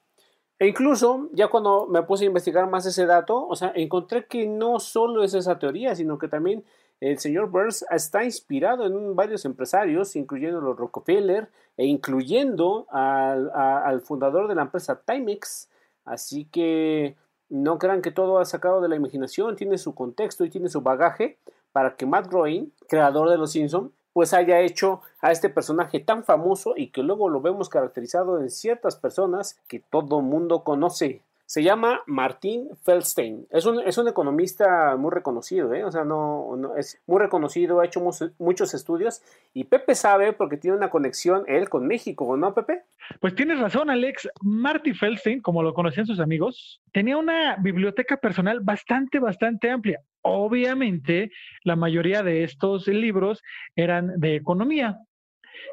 E 0.59 0.67
incluso, 0.67 1.29
ya 1.33 1.49
cuando 1.49 1.87
me 1.87 2.03
puse 2.03 2.25
a 2.25 2.29
investigar 2.29 2.69
más 2.69 2.87
ese 2.87 3.05
dato, 3.05 3.47
o 3.47 3.55
sea, 3.57 3.73
encontré 3.75 4.27
que 4.27 4.47
no 4.47 4.81
solo 4.81 5.23
es 5.23 5.35
esa 5.35 5.59
teoría, 5.59 5.95
sino 5.95 6.17
que 6.17 6.29
también 6.29 6.65
el 7.01 7.19
señor 7.19 7.51
Burns 7.51 7.85
está 7.91 8.25
inspirado 8.25 8.87
en 8.87 9.15
varios 9.15 9.45
empresarios, 9.45 10.17
incluyendo 10.17 10.63
los 10.63 10.79
Rockefeller 10.79 11.51
e 11.77 11.85
incluyendo 11.85 12.87
al, 12.91 13.51
al 13.55 14.01
fundador 14.01 14.49
de 14.49 14.55
la 14.55 14.63
empresa 14.63 15.03
Timex. 15.05 15.69
Así 16.07 16.47
que 16.47 17.17
no 17.51 17.79
crean 17.79 18.01
que 18.01 18.11
todo 18.11 18.39
ha 18.39 18.47
sacado 18.47 18.81
de 18.81 18.89
la 18.89 18.97
imaginación, 18.97 19.57
tiene 19.57 19.77
su 19.77 19.95
contexto 19.95 20.45
y 20.45 20.51
tiene 20.51 20.71
su 20.71 20.81
bagaje 20.81 21.39
para 21.73 21.97
que 21.97 22.07
Matt 22.07 22.29
Groening, 22.29 22.73
creador 22.89 23.29
de 23.29 23.37
Los 23.37 23.53
Simpson, 23.53 23.93
pues 24.17 24.33
haya 24.33 24.61
hecho 24.61 25.03
a 25.21 25.31
este 25.31 25.51
personaje 25.51 26.01
tan 26.01 26.25
famoso 26.25 26.73
y 26.75 26.87
que 26.87 27.03
luego 27.03 27.29
lo 27.29 27.43
vemos 27.43 27.69
caracterizado 27.69 28.41
en 28.41 28.49
ciertas 28.49 28.97
personas 28.97 29.61
que 29.69 29.81
todo 29.91 30.23
mundo 30.23 30.65
conoce. 30.65 31.21
Se 31.45 31.63
llama 31.63 32.01
Martin 32.07 32.71
Feldstein. 32.83 33.47
Es 33.51 33.67
un, 33.67 33.79
es 33.81 33.99
un 33.99 34.09
economista 34.09 34.97
muy 34.97 35.11
reconocido, 35.11 35.75
¿eh? 35.75 35.85
o 35.85 35.93
sea, 35.93 36.05
no, 36.05 36.73
es 36.79 36.99
muy 37.07 37.21
reconocido, 37.21 37.81
ha 37.81 37.85
hecho 37.85 38.03
muchos 38.39 38.73
estudios 38.73 39.21
y 39.53 39.65
Pepe 39.65 39.95
sabe 39.95 40.33
porque 40.33 40.57
tiene 40.57 40.79
una 40.79 40.89
conexión 40.89 41.45
él 41.47 41.69
con 41.69 41.87
México, 41.87 42.39
¿no, 42.39 42.55
Pepe? 42.55 42.85
Pues 43.21 43.35
tienes 43.35 43.61
razón, 43.61 43.91
Alex. 43.91 44.31
Marty 44.41 44.95
Feldstein, 44.95 45.43
como 45.43 45.63
lo 45.63 45.75
conocían 45.75 46.07
sus 46.07 46.21
amigos, 46.21 46.81
tenía 46.91 47.19
una 47.19 47.57
biblioteca 47.57 48.17
personal 48.17 48.61
bastante, 48.61 49.19
bastante 49.19 49.71
amplia. 49.71 50.01
Obviamente, 50.29 51.31
la 51.63 51.77
mayoría 51.77 52.23
de 52.23 52.45
estos 52.45 52.87
libros 52.89 53.43
eran 53.75 54.19
de 54.19 54.37
economía. 54.37 54.99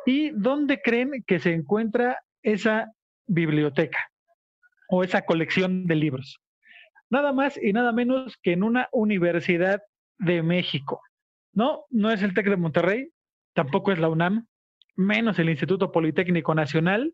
¿Y 0.05 0.29
dónde 0.31 0.81
creen 0.81 1.23
que 1.25 1.39
se 1.39 1.53
encuentra 1.53 2.19
esa 2.41 2.91
biblioteca? 3.27 3.99
o 4.95 5.03
esa 5.03 5.23
colección 5.23 5.87
de 5.87 5.95
libros. 5.95 6.39
Nada 7.09 7.33
más 7.33 7.59
y 7.61 7.73
nada 7.73 7.91
menos 7.91 8.37
que 8.41 8.53
en 8.53 8.63
una 8.63 8.89
universidad 8.91 9.81
de 10.19 10.43
México. 10.43 11.01
No, 11.51 11.85
no 11.89 12.11
es 12.11 12.21
el 12.21 12.33
TEC 12.33 12.49
de 12.49 12.57
Monterrey, 12.57 13.09
tampoco 13.53 13.91
es 13.91 13.99
la 13.99 14.09
UNAM, 14.09 14.45
menos 14.95 15.39
el 15.39 15.49
Instituto 15.49 15.91
Politécnico 15.91 16.53
Nacional. 16.53 17.13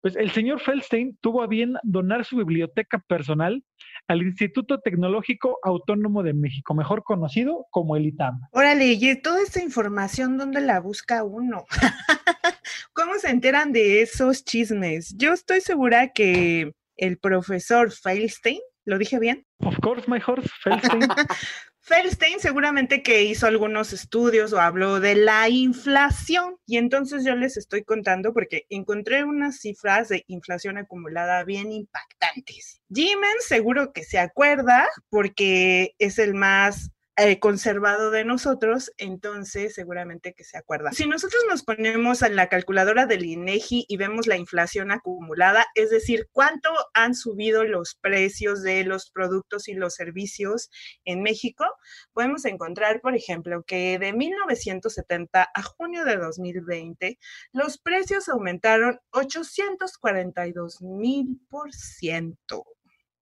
Pues 0.00 0.14
el 0.14 0.30
señor 0.30 0.60
Feldstein 0.60 1.18
tuvo 1.20 1.42
a 1.42 1.48
bien 1.48 1.74
donar 1.82 2.24
su 2.24 2.36
biblioteca 2.36 2.98
personal 3.08 3.64
al 4.06 4.22
Instituto 4.22 4.80
Tecnológico 4.80 5.58
Autónomo 5.64 6.22
de 6.22 6.34
México, 6.34 6.72
mejor 6.74 7.02
conocido 7.02 7.66
como 7.70 7.96
el 7.96 8.06
ITAM. 8.06 8.40
Órale, 8.52 8.86
y 8.86 9.20
toda 9.20 9.42
esa 9.42 9.62
información, 9.62 10.38
¿dónde 10.38 10.60
la 10.60 10.80
busca 10.80 11.24
uno? 11.24 11.64
¿Cómo 12.92 13.14
se 13.18 13.30
enteran 13.30 13.72
de 13.72 14.02
esos 14.02 14.44
chismes? 14.44 15.14
Yo 15.16 15.32
estoy 15.32 15.60
segura 15.60 16.12
que 16.12 16.72
el 16.96 17.18
profesor 17.18 17.90
Feilstein, 17.90 18.60
¿lo 18.84 18.98
dije 18.98 19.18
bien? 19.18 19.46
Of 19.58 19.78
course, 19.80 20.08
my 20.08 20.20
horse, 20.24 20.48
Feilstein. 20.62 21.02
Feilstein 21.88 22.38
seguramente 22.38 23.02
que 23.02 23.22
hizo 23.22 23.46
algunos 23.46 23.94
estudios 23.94 24.52
o 24.52 24.60
habló 24.60 25.00
de 25.00 25.14
la 25.14 25.48
inflación 25.48 26.56
y 26.66 26.76
entonces 26.76 27.24
yo 27.24 27.34
les 27.34 27.56
estoy 27.56 27.82
contando 27.82 28.34
porque 28.34 28.66
encontré 28.68 29.24
unas 29.24 29.60
cifras 29.60 30.08
de 30.08 30.22
inflación 30.26 30.76
acumulada 30.76 31.42
bien 31.44 31.72
impactantes. 31.72 32.82
Jimen 32.92 33.36
seguro 33.40 33.94
que 33.94 34.04
se 34.04 34.18
acuerda 34.18 34.86
porque 35.08 35.94
es 35.98 36.18
el 36.18 36.34
más 36.34 36.90
eh, 37.20 37.40
conservado 37.40 38.12
de 38.12 38.24
nosotros, 38.24 38.92
entonces 38.96 39.74
seguramente 39.74 40.34
que 40.34 40.44
se 40.44 40.56
acuerda. 40.56 40.92
Si 40.92 41.04
nosotros 41.04 41.42
nos 41.48 41.64
ponemos 41.64 42.22
en 42.22 42.36
la 42.36 42.48
calculadora 42.48 43.06
del 43.06 43.24
INEGI 43.24 43.86
y 43.88 43.96
vemos 43.96 44.28
la 44.28 44.36
inflación 44.36 44.92
acumulada, 44.92 45.66
es 45.74 45.90
decir, 45.90 46.28
cuánto 46.30 46.70
han 46.94 47.16
subido 47.16 47.64
los 47.64 47.96
precios 48.00 48.62
de 48.62 48.84
los 48.84 49.10
productos 49.10 49.66
y 49.66 49.74
los 49.74 49.96
servicios 49.96 50.70
en 51.04 51.22
México, 51.22 51.64
podemos 52.12 52.44
encontrar, 52.44 53.00
por 53.00 53.16
ejemplo, 53.16 53.64
que 53.64 53.98
de 53.98 54.12
1970 54.12 55.50
a 55.52 55.62
junio 55.64 56.04
de 56.04 56.18
2020, 56.18 57.18
los 57.52 57.78
precios 57.78 58.28
aumentaron 58.28 59.00
842 59.10 60.82
mil 60.82 61.40
por 61.50 61.72
ciento 61.74 62.64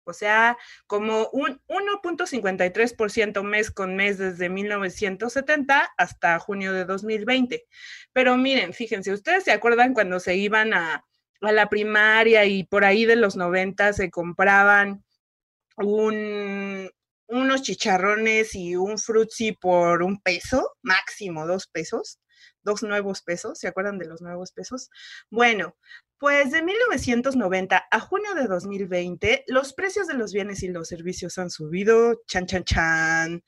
o 0.06 0.12
sea, 0.12 0.56
como 0.86 1.28
un 1.32 1.60
1.53% 1.68 3.42
mes 3.42 3.70
con 3.70 3.96
mes 3.96 4.18
desde 4.18 4.48
1970 4.48 5.92
hasta 5.96 6.38
junio 6.38 6.72
de 6.72 6.84
2020. 6.84 7.64
Pero 8.12 8.36
miren, 8.36 8.72
fíjense, 8.72 9.12
ustedes 9.12 9.44
se 9.44 9.52
acuerdan 9.52 9.94
cuando 9.94 10.20
se 10.20 10.36
iban 10.36 10.74
a, 10.74 11.04
la 11.40 11.68
primaria 11.68 12.46
y 12.46 12.64
por 12.64 12.86
ahí 12.86 13.04
de 13.04 13.16
los 13.16 13.36
90 13.36 13.92
se 13.92 14.10
compraban 14.10 15.04
un, 15.76 16.90
unos 17.26 17.62
chicharrones 17.62 18.54
y 18.54 18.76
un 18.76 18.98
frutzi 18.98 19.52
por 19.52 20.02
un 20.02 20.20
peso, 20.22 20.70
máximo 20.80 21.46
dos 21.46 21.66
pesos, 21.66 22.18
dos 22.64 22.82
nuevos 22.82 23.22
pesos, 23.22 23.58
¿se 23.58 23.68
acuerdan 23.68 23.98
de 23.98 24.06
los 24.06 24.20
nuevos 24.22 24.52
pesos? 24.52 24.90
Bueno, 25.30 25.76
pues 26.18 26.50
de 26.52 26.62
1990 26.62 27.84
a 27.90 28.00
junio 28.00 28.34
de 28.34 28.46
2020, 28.46 29.44
los 29.48 29.72
precios 29.74 30.06
de 30.06 30.14
los 30.14 30.32
bienes 30.32 30.62
y 30.62 30.68
los 30.68 30.88
servicios 30.88 31.38
han 31.38 31.50
subido, 31.50 32.22
chan, 32.26 32.46
chan, 32.46 32.64
chan, 32.64 33.44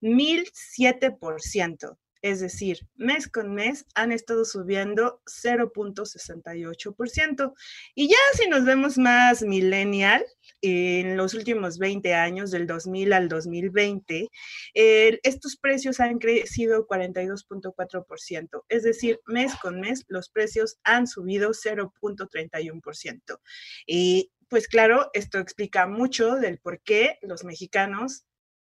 1007%. 0.00 1.98
Es 2.24 2.40
decir, 2.40 2.88
mes 2.96 3.28
con 3.28 3.54
mes 3.54 3.86
han 3.94 4.10
estado 4.10 4.46
subiendo 4.46 5.20
0.68%. 5.26 7.52
Y 7.94 8.08
ya 8.08 8.16
si 8.32 8.48
nos 8.48 8.64
vemos 8.64 8.96
más 8.96 9.42
millennial, 9.42 10.24
en 10.62 11.18
los 11.18 11.34
últimos 11.34 11.76
20 11.76 12.14
años, 12.14 12.50
del 12.50 12.66
2000 12.66 13.12
al 13.12 13.28
2020, 13.28 14.30
estos 14.72 15.58
precios 15.58 16.00
han 16.00 16.16
crecido 16.16 16.86
42.4%. 16.86 18.64
Es 18.70 18.84
decir, 18.84 19.20
mes 19.26 19.54
con 19.56 19.80
mes 19.80 20.06
los 20.08 20.30
precios 20.30 20.78
han 20.82 21.06
subido 21.06 21.50
0.31%. 21.50 23.38
Y 23.86 24.32
pues 24.48 24.66
claro, 24.66 25.10
esto 25.12 25.40
explica 25.40 25.86
mucho 25.86 26.36
del 26.36 26.58
por 26.58 26.80
qué 26.80 27.18
los 27.20 27.44
mexicanos 27.44 28.24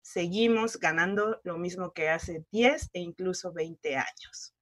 seguimos 0.09 0.79
ganando 0.79 1.39
lo 1.43 1.59
mismo 1.59 1.93
que 1.93 2.09
hace 2.09 2.47
10 2.51 2.91
e 2.95 3.01
incluso 3.01 3.53
20 3.53 3.97
años. 3.97 4.55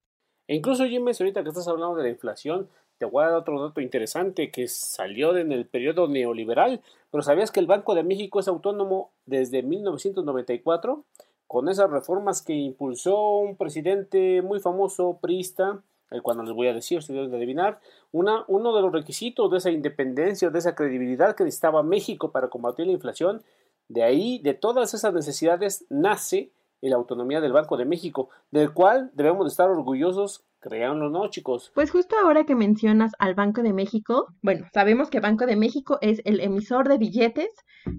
E 0.45 0.55
incluso, 0.55 0.85
Jimmy, 0.85 1.11
ahorita 1.17 1.41
que 1.41 1.49
estás 1.49 1.69
hablando 1.69 1.95
de 1.95 2.03
la 2.03 2.09
inflación, 2.09 2.67
te 2.97 3.05
voy 3.05 3.23
a 3.23 3.27
dar 3.27 3.37
otro 3.37 3.61
dato 3.61 3.79
interesante 3.79 4.51
que 4.51 4.67
salió 4.67 5.37
en 5.37 5.53
el 5.53 5.65
periodo 5.65 6.09
neoliberal, 6.09 6.81
pero 7.11 7.23
¿sabías 7.23 7.51
que 7.51 7.61
el 7.61 7.65
Banco 7.65 7.95
de 7.95 8.03
México 8.03 8.41
es 8.41 8.49
autónomo 8.49 9.13
desde 9.25 9.63
1994? 9.63 11.05
Con 11.47 11.69
esas 11.69 11.89
reformas 11.89 12.41
que 12.41 12.53
impulsó 12.53 13.37
un 13.37 13.55
presidente 13.55 14.41
muy 14.41 14.59
famoso, 14.59 15.17
priista, 15.21 15.81
el 16.11 16.21
cual 16.21 16.37
no 16.37 16.43
les 16.43 16.53
voy 16.53 16.67
a 16.67 16.73
decir, 16.73 17.01
si 17.01 17.13
deben 17.13 17.31
de 17.31 17.37
adivinar, 17.37 17.79
una, 18.11 18.43
uno 18.49 18.75
de 18.75 18.81
los 18.81 18.91
requisitos 18.91 19.49
de 19.49 19.59
esa 19.59 19.71
independencia, 19.71 20.49
de 20.49 20.59
esa 20.59 20.75
credibilidad 20.75 21.37
que 21.37 21.45
necesitaba 21.45 21.83
México 21.83 22.33
para 22.33 22.49
combatir 22.49 22.85
la 22.85 22.91
inflación 22.91 23.43
de 23.87 24.03
ahí, 24.03 24.39
de 24.43 24.53
todas 24.53 24.93
esas 24.93 25.13
necesidades, 25.13 25.85
nace 25.89 26.51
la 26.81 26.95
autonomía 26.95 27.41
del 27.41 27.53
Banco 27.53 27.77
de 27.77 27.85
México, 27.85 28.29
del 28.51 28.73
cual 28.73 29.11
debemos 29.13 29.45
de 29.45 29.49
estar 29.49 29.69
orgullosos, 29.69 30.45
créanlo 30.59 31.09
no, 31.09 31.27
chicos. 31.29 31.71
Pues 31.73 31.91
justo 31.91 32.15
ahora 32.21 32.45
que 32.45 32.55
mencionas 32.55 33.13
al 33.19 33.35
Banco 33.35 33.61
de 33.61 33.73
México, 33.73 34.27
bueno, 34.41 34.67
sabemos 34.73 35.09
que 35.09 35.19
Banco 35.19 35.45
de 35.45 35.55
México 35.55 35.97
es 36.01 36.21
el 36.25 36.39
emisor 36.39 36.87
de 36.87 36.97
billetes 36.97 37.49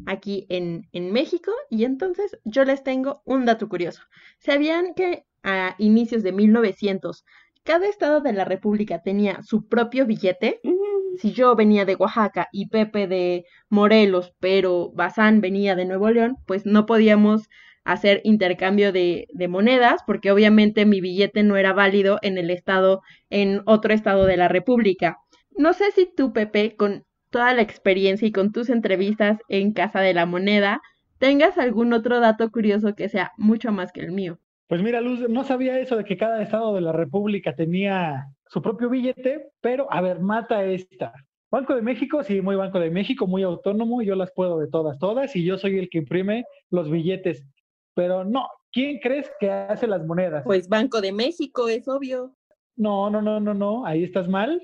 aquí 0.06 0.46
en, 0.48 0.88
en 0.92 1.12
México 1.12 1.52
y 1.70 1.84
entonces 1.84 2.38
yo 2.44 2.64
les 2.64 2.82
tengo 2.82 3.22
un 3.24 3.46
dato 3.46 3.68
curioso. 3.68 4.02
¿Sabían 4.38 4.94
que 4.94 5.26
a 5.42 5.74
inicios 5.78 6.22
de 6.22 6.32
1900 6.32 7.24
cada 7.62 7.86
estado 7.86 8.20
de 8.20 8.32
la 8.32 8.44
República 8.44 9.02
tenía 9.02 9.42
su 9.42 9.66
propio 9.68 10.06
billete? 10.06 10.60
Mm 10.62 10.97
si 11.18 11.32
yo 11.32 11.54
venía 11.56 11.84
de 11.84 11.96
Oaxaca 11.96 12.48
y 12.52 12.68
Pepe 12.68 13.06
de 13.06 13.44
Morelos, 13.68 14.32
pero 14.40 14.90
Bazán 14.94 15.40
venía 15.40 15.74
de 15.74 15.84
Nuevo 15.84 16.10
León, 16.10 16.36
pues 16.46 16.66
no 16.66 16.86
podíamos 16.86 17.48
hacer 17.84 18.20
intercambio 18.24 18.92
de, 18.92 19.26
de, 19.32 19.48
monedas, 19.48 20.02
porque 20.06 20.30
obviamente 20.30 20.84
mi 20.84 21.00
billete 21.00 21.42
no 21.42 21.56
era 21.56 21.72
válido 21.72 22.18
en 22.22 22.36
el 22.36 22.50
estado, 22.50 23.00
en 23.30 23.62
otro 23.64 23.94
estado 23.94 24.26
de 24.26 24.36
la 24.36 24.48
República. 24.48 25.16
No 25.56 25.72
sé 25.72 25.90
si 25.92 26.06
tú, 26.14 26.32
Pepe, 26.32 26.76
con 26.76 27.04
toda 27.30 27.54
la 27.54 27.62
experiencia 27.62 28.28
y 28.28 28.32
con 28.32 28.52
tus 28.52 28.68
entrevistas 28.68 29.38
en 29.48 29.72
Casa 29.72 30.00
de 30.00 30.14
la 30.14 30.26
Moneda, 30.26 30.80
tengas 31.18 31.58
algún 31.58 31.92
otro 31.92 32.20
dato 32.20 32.50
curioso 32.50 32.94
que 32.94 33.08
sea 33.08 33.32
mucho 33.36 33.72
más 33.72 33.92
que 33.92 34.00
el 34.00 34.12
mío. 34.12 34.38
Pues 34.68 34.82
mira, 34.82 35.00
Luz, 35.00 35.28
no 35.28 35.44
sabía 35.44 35.78
eso 35.78 35.96
de 35.96 36.04
que 36.04 36.16
cada 36.16 36.42
estado 36.42 36.74
de 36.74 36.82
la 36.82 36.92
República 36.92 37.54
tenía 37.54 38.26
su 38.48 38.62
propio 38.62 38.88
billete, 38.88 39.50
pero 39.60 39.86
a 39.92 40.00
ver, 40.00 40.20
mata 40.20 40.64
esta. 40.64 41.12
Banco 41.50 41.74
de 41.74 41.82
México, 41.82 42.22
sí, 42.22 42.40
muy 42.42 42.56
Banco 42.56 42.78
de 42.78 42.90
México, 42.90 43.26
muy 43.26 43.42
autónomo, 43.42 44.02
yo 44.02 44.14
las 44.14 44.32
puedo 44.32 44.58
de 44.58 44.68
todas, 44.68 44.98
todas, 44.98 45.34
y 45.34 45.44
yo 45.44 45.56
soy 45.56 45.78
el 45.78 45.88
que 45.88 45.98
imprime 45.98 46.44
los 46.70 46.90
billetes. 46.90 47.46
Pero 47.94 48.24
no, 48.24 48.48
¿quién 48.70 48.98
crees 48.98 49.30
que 49.40 49.50
hace 49.50 49.86
las 49.86 50.04
monedas? 50.04 50.44
Pues 50.44 50.68
Banco 50.68 51.00
de 51.00 51.12
México, 51.12 51.68
es 51.68 51.88
obvio. 51.88 52.34
No, 52.76 53.10
no, 53.10 53.22
no, 53.22 53.40
no, 53.40 53.54
no, 53.54 53.86
ahí 53.86 54.04
estás 54.04 54.28
mal. 54.28 54.62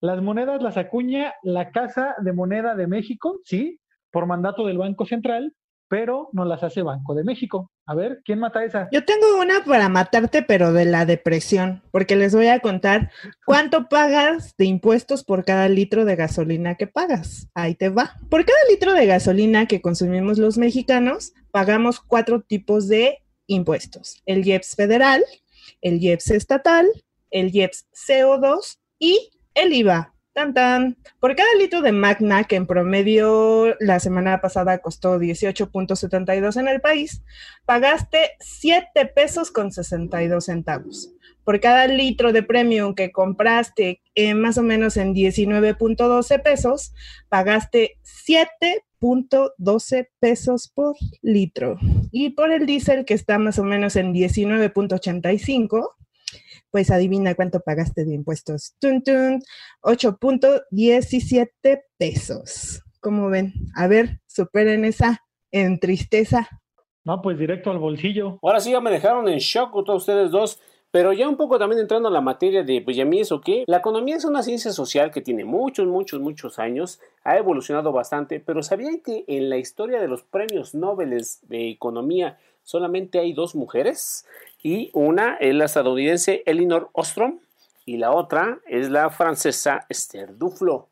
Las 0.00 0.20
monedas 0.22 0.62
las 0.62 0.76
acuña 0.76 1.34
la 1.42 1.70
Casa 1.70 2.14
de 2.18 2.32
Moneda 2.32 2.74
de 2.74 2.86
México, 2.86 3.40
sí, 3.44 3.80
por 4.10 4.26
mandato 4.26 4.66
del 4.66 4.78
Banco 4.78 5.06
Central, 5.06 5.54
pero 5.88 6.28
no 6.32 6.44
las 6.44 6.62
hace 6.62 6.82
Banco 6.82 7.14
de 7.14 7.24
México. 7.24 7.70
A 7.88 7.94
ver, 7.94 8.20
¿quién 8.22 8.38
mata 8.38 8.62
esa? 8.62 8.86
Yo 8.92 9.06
tengo 9.06 9.40
una 9.40 9.64
para 9.64 9.88
matarte, 9.88 10.42
pero 10.42 10.74
de 10.74 10.84
la 10.84 11.06
depresión, 11.06 11.82
porque 11.90 12.16
les 12.16 12.34
voy 12.34 12.48
a 12.48 12.60
contar 12.60 13.10
cuánto 13.46 13.88
pagas 13.88 14.54
de 14.58 14.66
impuestos 14.66 15.24
por 15.24 15.46
cada 15.46 15.70
litro 15.70 16.04
de 16.04 16.14
gasolina 16.14 16.74
que 16.74 16.86
pagas. 16.86 17.48
Ahí 17.54 17.74
te 17.74 17.88
va. 17.88 18.14
Por 18.28 18.44
cada 18.44 18.58
litro 18.68 18.92
de 18.92 19.06
gasolina 19.06 19.64
que 19.64 19.80
consumimos 19.80 20.36
los 20.36 20.58
mexicanos, 20.58 21.32
pagamos 21.50 21.98
cuatro 21.98 22.42
tipos 22.42 22.88
de 22.88 23.22
impuestos. 23.46 24.20
El 24.26 24.46
IEPS 24.46 24.76
federal, 24.76 25.24
el 25.80 25.98
IEPS 25.98 26.32
estatal, 26.32 26.86
el 27.30 27.56
IEPS 27.56 27.86
CO2 28.06 28.76
y 28.98 29.30
el 29.54 29.72
IVA. 29.72 30.12
Por 31.18 31.34
cada 31.34 31.52
litro 31.58 31.82
de 31.82 31.90
Magna, 31.90 32.44
que 32.44 32.54
en 32.54 32.66
promedio 32.66 33.74
la 33.80 33.98
semana 33.98 34.40
pasada 34.40 34.78
costó 34.78 35.18
18.72 35.18 36.60
en 36.60 36.68
el 36.68 36.80
país, 36.80 37.24
pagaste 37.64 38.36
7 38.38 39.06
pesos 39.06 39.50
con 39.50 39.72
62 39.72 40.44
centavos. 40.44 41.10
Por 41.42 41.58
cada 41.60 41.88
litro 41.88 42.32
de 42.32 42.44
premium 42.44 42.94
que 42.94 43.10
compraste 43.10 44.00
eh, 44.14 44.34
más 44.34 44.58
o 44.58 44.62
menos 44.62 44.96
en 44.96 45.12
19.12 45.12 46.42
pesos, 46.42 46.94
pagaste 47.28 47.98
7.12 48.04 50.08
pesos 50.20 50.70
por 50.72 50.94
litro. 51.22 51.78
Y 52.12 52.30
por 52.30 52.52
el 52.52 52.66
diésel, 52.66 53.04
que 53.04 53.14
está 53.14 53.38
más 53.38 53.58
o 53.58 53.64
menos 53.64 53.96
en 53.96 54.14
19.85, 54.14 55.94
pues 56.78 56.92
adivina 56.92 57.34
cuánto 57.34 57.58
pagaste 57.58 58.04
de 58.04 58.14
impuestos. 58.14 58.76
Tun, 58.78 59.02
tun, 59.02 59.42
8.17 59.82 61.82
pesos. 61.98 62.84
¿Cómo 63.00 63.30
ven? 63.30 63.52
A 63.74 63.88
ver, 63.88 64.20
superen 64.28 64.84
esa 64.84 65.24
en 65.50 65.80
tristeza. 65.80 66.48
No, 67.02 67.20
pues 67.20 67.36
directo 67.36 67.72
al 67.72 67.80
bolsillo. 67.80 68.38
Ahora 68.42 68.60
sí 68.60 68.70
ya 68.70 68.80
me 68.80 68.92
dejaron 68.92 69.28
en 69.28 69.38
shock 69.38 69.72
todos 69.84 70.02
ustedes 70.02 70.30
dos. 70.30 70.60
Pero 70.92 71.12
ya 71.12 71.28
un 71.28 71.36
poco 71.36 71.58
también 71.58 71.80
entrando 71.80 72.08
a 72.08 72.12
la 72.12 72.20
materia 72.20 72.62
de, 72.62 72.80
pues 72.80 72.96
ya 72.96 73.04
mí 73.04 73.18
eso 73.18 73.40
qué, 73.40 73.64
la 73.66 73.78
economía 73.78 74.14
es 74.14 74.24
una 74.24 74.44
ciencia 74.44 74.70
social 74.70 75.10
que 75.10 75.20
tiene 75.20 75.44
muchos, 75.44 75.88
muchos, 75.88 76.20
muchos 76.20 76.60
años, 76.60 77.00
ha 77.24 77.36
evolucionado 77.36 77.90
bastante, 77.90 78.38
pero 78.38 78.62
¿sabían 78.62 79.00
que 79.00 79.24
en 79.26 79.50
la 79.50 79.58
historia 79.58 80.00
de 80.00 80.06
los 80.06 80.22
premios 80.22 80.76
Nobel 80.76 81.20
de 81.42 81.70
Economía 81.70 82.38
solamente 82.62 83.18
hay 83.18 83.32
dos 83.32 83.56
mujeres? 83.56 84.24
Y 84.62 84.90
una 84.92 85.36
es 85.36 85.54
la 85.54 85.66
estadounidense 85.66 86.42
Elinor 86.46 86.90
Ostrom 86.92 87.40
y 87.84 87.96
la 87.96 88.12
otra 88.12 88.60
es 88.66 88.90
la 88.90 89.10
francesa 89.10 89.86
Esther 89.88 90.36
Duflo. 90.36 90.88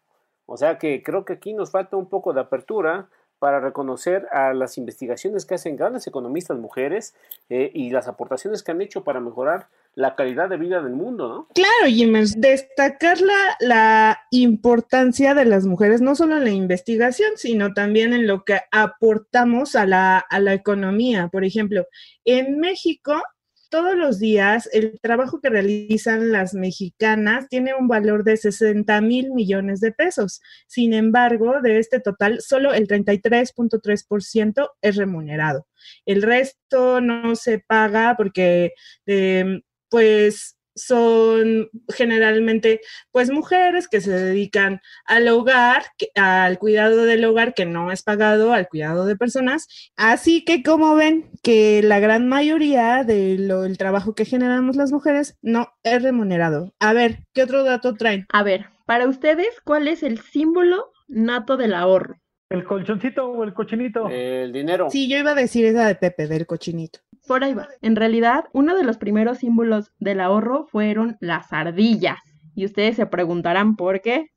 O 0.47 0.57
sea 0.57 0.79
que 0.79 1.03
creo 1.03 1.25
que 1.25 1.35
aquí 1.35 1.53
nos 1.53 1.71
falta 1.71 1.97
un 1.97 2.09
poco 2.09 2.33
de 2.33 2.41
apertura 2.41 3.09
para 3.39 3.61
reconocer 3.61 4.27
a 4.33 4.55
las 4.55 4.79
investigaciones 4.79 5.45
que 5.45 5.57
hacen 5.57 5.77
grandes 5.77 6.07
economistas 6.07 6.57
mujeres 6.59 7.15
eh, 7.51 7.71
y 7.75 7.91
las 7.91 8.09
aportaciones 8.09 8.63
que 8.63 8.73
han 8.73 8.81
hecho 8.81 9.05
para 9.05 9.21
mejorar 9.21 9.69
la 9.95 10.15
calidad 10.15 10.49
de 10.49 10.57
vida 10.57 10.83
del 10.83 10.93
mundo, 10.93 11.29
¿no? 11.29 11.49
Claro, 11.55 11.87
Jiménez, 11.87 12.35
destacar 12.39 13.21
la, 13.21 13.57
la, 13.61 14.21
importancia 14.31 15.35
de 15.35 15.45
las 15.45 15.67
mujeres, 15.67 16.01
no 16.01 16.15
solo 16.15 16.37
en 16.37 16.45
la 16.45 16.51
investigación, 16.51 17.33
sino 17.37 17.73
también 17.73 18.13
en 18.13 18.27
lo 18.27 18.45
que 18.45 18.61
aportamos 18.71 19.75
a 19.75 19.87
la, 19.87 20.19
a 20.19 20.39
la 20.39 20.55
economía. 20.55 21.29
Por 21.29 21.45
ejemplo, 21.45 21.87
en 22.25 22.59
México 22.59 23.23
todos 23.69 23.97
los 23.97 24.19
días 24.19 24.69
el 24.73 24.99
trabajo 25.01 25.41
que 25.41 25.51
realizan 25.51 26.33
las 26.33 26.55
mexicanas 26.55 27.49
tiene 27.49 27.75
un 27.75 27.89
valor 27.89 28.25
de 28.25 28.37
60 28.37 29.01
mil 29.01 29.33
millones 29.33 29.81
de 29.81 29.93
pesos. 29.93 30.41
Sin 30.67 30.93
embargo, 30.93 31.61
de 31.63 31.79
este 31.79 32.01
total, 32.01 32.41
solo 32.41 32.73
el 32.75 32.87
33.3% 32.89 34.71
es 34.83 34.97
remunerado. 34.97 35.67
El 36.05 36.23
resto 36.23 37.01
no 37.01 37.37
se 37.37 37.59
paga 37.61 38.15
porque, 38.17 38.73
eh, 39.07 39.61
pues, 39.89 40.56
son 40.77 41.71
generalmente 41.89 42.81
pues 43.11 43.31
mujeres 43.31 43.89
que 43.89 44.01
se 44.01 44.13
dedican 44.13 44.81
al 45.07 45.27
hogar, 45.29 45.83
al 46.15 46.59
cuidado 46.59 47.05
del 47.05 47.25
hogar 47.25 47.55
que 47.55 47.67
no 47.67 47.91
es 47.91 48.03
pagado, 48.03 48.53
al 48.53 48.69
cuidado 48.69 49.07
de 49.07 49.17
personas. 49.17 49.67
Así 49.97 50.45
que 50.45 50.63
como 50.63 50.95
ven 50.95 51.31
que 51.43 51.83
la 51.83 51.99
gran 51.99 52.29
mayoría 52.29 53.03
del 53.03 53.77
trabajo 53.79 54.15
que 54.15 54.25
generamos 54.25 54.77
las 54.77 54.93
mujeres 54.93 55.39
no 55.43 55.73
es 55.83 56.03
remunerado. 56.03 56.75
A 56.79 56.93
ver, 56.93 57.21
¿qué 57.33 57.43
otro 57.43 57.65
dato 57.65 57.95
traen? 57.95 58.27
A 58.33 58.43
ver, 58.43 58.67
para 58.85 59.09
ustedes, 59.09 59.49
¿cuál 59.65 59.89
es 59.89 60.03
el 60.03 60.21
símbolo 60.21 60.93
nato 61.09 61.57
del 61.57 61.75
ahorro? 61.75 62.21
¿El 62.49 62.65
colchoncito 62.65 63.29
o 63.29 63.43
el 63.43 63.53
cochinito? 63.53 64.09
El 64.09 64.53
dinero. 64.53 64.89
Sí, 64.89 65.09
yo 65.09 65.19
iba 65.19 65.33
a 65.33 65.35
decir 65.35 65.65
esa 65.65 65.89
de 65.89 65.97
Pepe, 65.97 66.29
del 66.29 66.47
cochinito. 66.47 67.01
Por 67.27 67.45
ahí 67.45 67.55
va. 67.55 67.69
En 67.83 67.97
realidad, 67.97 68.45
uno 68.53 68.77
de 68.77 68.85
los 68.85 68.99
primeros 68.99 69.39
símbolos 69.39 69.93
del 69.99 70.21
ahorro 70.21 70.67
fueron 70.67 71.17
las 71.21 71.53
ardillas. 71.53 72.19
Y 72.55 72.65
ustedes 72.65 72.97
se 72.97 73.07
preguntarán 73.07 73.77
por 73.77 74.01
qué. 74.01 74.29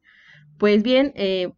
Pues 0.57 0.83
bien, 0.83 1.13
eh, 1.15 1.51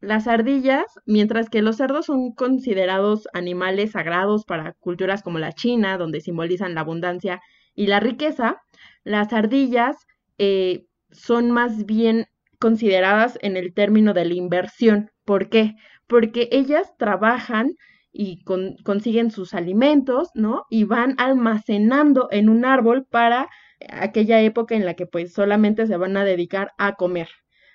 las 0.00 0.26
ardillas, 0.26 0.84
mientras 1.06 1.48
que 1.48 1.62
los 1.62 1.76
cerdos 1.76 2.06
son 2.06 2.32
considerados 2.32 3.26
animales 3.32 3.92
sagrados 3.92 4.44
para 4.44 4.72
culturas 4.74 5.22
como 5.22 5.38
la 5.38 5.52
China, 5.52 5.96
donde 5.96 6.20
simbolizan 6.20 6.74
la 6.74 6.82
abundancia 6.82 7.40
y 7.74 7.86
la 7.86 8.00
riqueza, 8.00 8.60
las 9.02 9.32
ardillas 9.32 9.96
eh, 10.38 10.86
son 11.10 11.50
más 11.50 11.86
bien 11.86 12.26
consideradas 12.58 13.38
en 13.40 13.56
el 13.56 13.72
término 13.72 14.12
de 14.12 14.24
la 14.26 14.34
inversión. 14.34 15.10
¿Por 15.24 15.48
qué? 15.48 15.74
Porque 16.06 16.48
ellas 16.52 16.92
trabajan 16.98 17.72
y 18.16 18.44
consiguen 18.84 19.32
sus 19.32 19.54
alimentos, 19.54 20.30
¿no? 20.34 20.66
Y 20.70 20.84
van 20.84 21.16
almacenando 21.18 22.28
en 22.30 22.48
un 22.48 22.64
árbol 22.64 23.04
para 23.04 23.50
aquella 23.90 24.40
época 24.40 24.76
en 24.76 24.86
la 24.86 24.94
que 24.94 25.06
pues 25.06 25.32
solamente 25.32 25.88
se 25.88 25.96
van 25.96 26.16
a 26.16 26.24
dedicar 26.24 26.70
a 26.78 26.94
comer. 26.94 27.28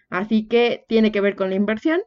Así 0.09 0.47
que 0.47 0.85
tiene 0.87 1.11
que 1.11 1.19
ver 1.19 1.35
con 1.35 1.49
la 1.49 1.57
inversión. 1.57 1.99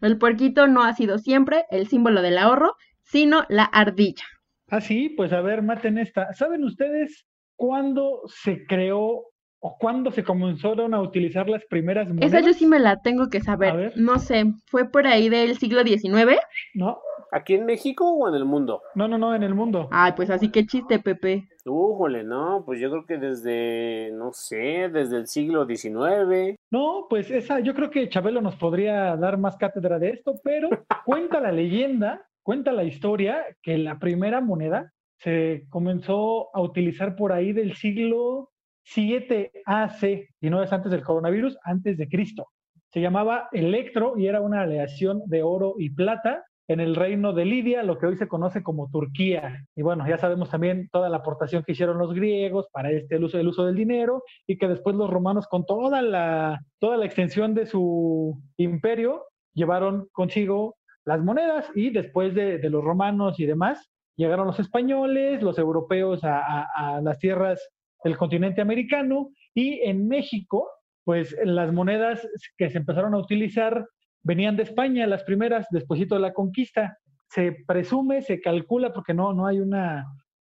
El 0.00 0.18
puerquito 0.18 0.66
no 0.66 0.82
ha 0.82 0.94
sido 0.94 1.18
siempre 1.18 1.64
el 1.70 1.86
símbolo 1.86 2.22
del 2.22 2.38
ahorro, 2.38 2.74
sino 3.02 3.44
la 3.48 3.62
ardilla. 3.62 4.24
Ah, 4.68 4.80
sí, 4.80 5.08
pues 5.10 5.32
a 5.32 5.40
ver, 5.40 5.62
maten 5.62 5.96
esta. 5.96 6.34
¿Saben 6.34 6.64
ustedes 6.64 7.24
cuándo 7.54 8.22
se 8.26 8.66
creó 8.66 9.22
o 9.60 9.76
cuándo 9.78 10.10
se 10.10 10.24
comenzaron 10.24 10.94
a 10.94 11.00
utilizar 11.00 11.48
las 11.48 11.64
primeras 11.64 12.08
monedas? 12.08 12.32
Esa 12.32 12.46
yo 12.46 12.52
sí 12.52 12.66
me 12.66 12.78
la 12.78 13.00
tengo 13.00 13.28
que 13.28 13.40
saber. 13.40 13.92
No 13.96 14.18
sé, 14.18 14.44
¿fue 14.66 14.88
por 14.90 15.06
ahí 15.06 15.28
del 15.28 15.56
siglo 15.58 15.82
XIX? 15.82 16.38
No. 16.74 16.98
¿Aquí 17.32 17.54
en 17.54 17.66
México 17.66 18.08
o 18.08 18.28
en 18.28 18.34
el 18.34 18.44
mundo? 18.44 18.82
No, 18.94 19.08
no, 19.08 19.18
no, 19.18 19.34
en 19.34 19.42
el 19.42 19.54
mundo. 19.54 19.88
Ay, 19.90 20.12
pues 20.16 20.30
así 20.30 20.50
que 20.50 20.64
chiste, 20.66 21.00
Pepe. 21.00 21.48
Újole, 21.64 22.22
no, 22.22 22.62
pues 22.64 22.80
yo 22.80 22.88
creo 22.90 23.04
que 23.04 23.18
desde, 23.18 24.12
no 24.12 24.32
sé, 24.32 24.88
desde 24.92 25.16
el 25.16 25.26
siglo 25.26 25.66
XIX. 25.66 26.56
No, 26.70 27.06
pues 27.10 27.30
esa, 27.30 27.58
yo 27.60 27.74
creo 27.74 27.90
que 27.90 28.08
Chabelo 28.08 28.40
nos 28.40 28.56
podría 28.56 29.16
dar 29.16 29.38
más 29.38 29.56
cátedra 29.56 29.98
de 29.98 30.10
esto, 30.10 30.34
pero 30.44 30.68
cuenta 31.04 31.40
la 31.40 31.50
leyenda, 31.50 32.28
cuenta 32.42 32.72
la 32.72 32.84
historia 32.84 33.44
que 33.60 33.76
la 33.76 33.98
primera 33.98 34.40
moneda 34.40 34.92
se 35.18 35.66
comenzó 35.70 36.54
a 36.54 36.60
utilizar 36.60 37.16
por 37.16 37.32
ahí 37.32 37.52
del 37.52 37.74
siglo 37.74 38.50
7 38.86 39.50
AC, 39.64 40.28
y 40.40 40.50
no 40.50 40.62
es 40.62 40.72
antes 40.72 40.92
del 40.92 41.02
coronavirus, 41.02 41.58
antes 41.64 41.98
de 41.98 42.08
Cristo. 42.08 42.48
Se 42.92 43.00
llamaba 43.00 43.48
electro 43.52 44.16
y 44.16 44.26
era 44.26 44.40
una 44.40 44.62
aleación 44.62 45.22
de 45.26 45.42
oro 45.42 45.74
y 45.78 45.90
plata 45.90 46.44
en 46.68 46.80
el 46.80 46.94
reino 46.94 47.32
de 47.32 47.44
Lidia, 47.44 47.82
lo 47.82 47.98
que 47.98 48.06
hoy 48.06 48.16
se 48.16 48.28
conoce 48.28 48.62
como 48.62 48.88
Turquía. 48.90 49.64
Y 49.74 49.82
bueno, 49.82 50.06
ya 50.08 50.18
sabemos 50.18 50.50
también 50.50 50.88
toda 50.90 51.08
la 51.08 51.18
aportación 51.18 51.62
que 51.62 51.72
hicieron 51.72 51.98
los 51.98 52.14
griegos 52.14 52.66
para 52.72 52.90
este 52.90 53.16
el 53.16 53.24
uso 53.48 53.64
del 53.64 53.74
dinero 53.74 54.22
y 54.46 54.56
que 54.56 54.68
después 54.68 54.96
los 54.96 55.10
romanos 55.10 55.46
con 55.48 55.64
toda 55.64 56.02
la 56.02 56.60
toda 56.78 56.96
la 56.96 57.06
extensión 57.06 57.54
de 57.54 57.66
su 57.66 58.40
imperio 58.56 59.24
llevaron 59.54 60.08
consigo 60.12 60.76
las 61.04 61.20
monedas 61.22 61.70
y 61.74 61.90
después 61.90 62.34
de, 62.34 62.58
los 62.68 62.82
romanos 62.82 63.38
y 63.38 63.46
demás 63.46 63.90
llegaron 64.16 64.46
los 64.46 64.58
españoles, 64.58 65.42
los 65.42 65.58
europeos 65.58 66.20
a 66.24 67.00
las 67.02 67.18
tierras 67.18 67.60
del 68.04 68.16
continente 68.16 68.60
americano 68.60 69.30
y 69.54 69.80
en 69.82 70.06
México, 70.06 70.68
pues 71.04 71.36
las 71.44 71.72
monedas 71.72 72.26
que 72.56 72.70
se 72.70 72.78
empezaron 72.78 73.14
a 73.14 73.18
utilizar 73.18 73.86
venían 74.22 74.56
de 74.56 74.64
España, 74.64 75.06
las 75.06 75.24
primeras, 75.24 75.66
después 75.70 76.00
de 76.00 76.18
la 76.18 76.32
conquista. 76.32 76.98
Se 77.28 77.56
presume, 77.66 78.22
se 78.22 78.40
calcula, 78.40 78.92
porque 78.92 79.14
no, 79.14 79.32
no 79.32 79.46
hay 79.46 79.60
una, 79.60 80.04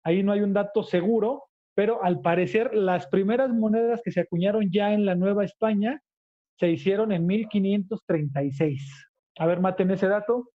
ahí 0.04 0.22
no 0.22 0.32
hay 0.32 0.40
un 0.40 0.52
dato 0.52 0.82
seguro, 0.82 1.44
pero 1.74 2.02
al 2.02 2.20
parecer 2.20 2.74
las 2.74 3.06
primeras 3.08 3.50
monedas 3.50 4.00
que 4.04 4.12
se 4.12 4.20
acuñaron 4.20 4.70
ya 4.70 4.92
en 4.92 5.04
la 5.04 5.14
Nueva 5.14 5.44
España 5.44 6.00
se 6.58 6.70
hicieron 6.70 7.12
en 7.12 7.26
1536. 7.26 9.08
A 9.38 9.46
ver, 9.46 9.60
maten 9.60 9.90
ese 9.90 10.08
dato. 10.08 10.48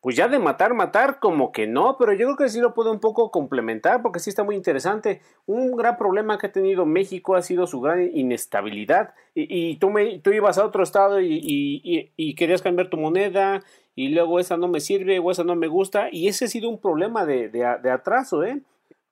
Pues 0.00 0.14
ya 0.14 0.28
de 0.28 0.38
matar, 0.38 0.74
matar, 0.74 1.18
como 1.18 1.50
que 1.50 1.66
no, 1.66 1.96
pero 1.98 2.12
yo 2.12 2.26
creo 2.26 2.36
que 2.36 2.48
sí 2.48 2.60
lo 2.60 2.72
puedo 2.72 2.92
un 2.92 3.00
poco 3.00 3.30
complementar 3.30 4.00
porque 4.00 4.20
sí 4.20 4.30
está 4.30 4.44
muy 4.44 4.54
interesante. 4.54 5.20
Un 5.46 5.72
gran 5.76 5.96
problema 5.96 6.38
que 6.38 6.46
ha 6.46 6.52
tenido 6.52 6.86
México 6.86 7.34
ha 7.34 7.42
sido 7.42 7.66
su 7.66 7.80
gran 7.80 8.08
inestabilidad. 8.16 9.14
Y, 9.34 9.76
tú, 9.76 9.90
me, 9.90 10.20
tú 10.20 10.30
ibas 10.30 10.58
a 10.58 10.64
otro 10.64 10.82
estado 10.82 11.20
y, 11.20 12.34
querías 12.36 12.62
cambiar 12.62 12.90
tu 12.90 12.96
moneda 12.96 13.62
y 13.96 14.10
luego 14.10 14.38
esa 14.38 14.56
no 14.56 14.68
me 14.68 14.80
sirve 14.80 15.18
o 15.18 15.30
esa 15.32 15.42
no 15.42 15.56
me 15.56 15.66
gusta. 15.66 16.08
Y 16.12 16.28
ese 16.28 16.44
ha 16.44 16.48
sido 16.48 16.68
un 16.68 16.80
problema 16.80 17.26
de, 17.26 17.48
de 17.48 17.90
atraso, 17.90 18.44
¿eh? 18.44 18.62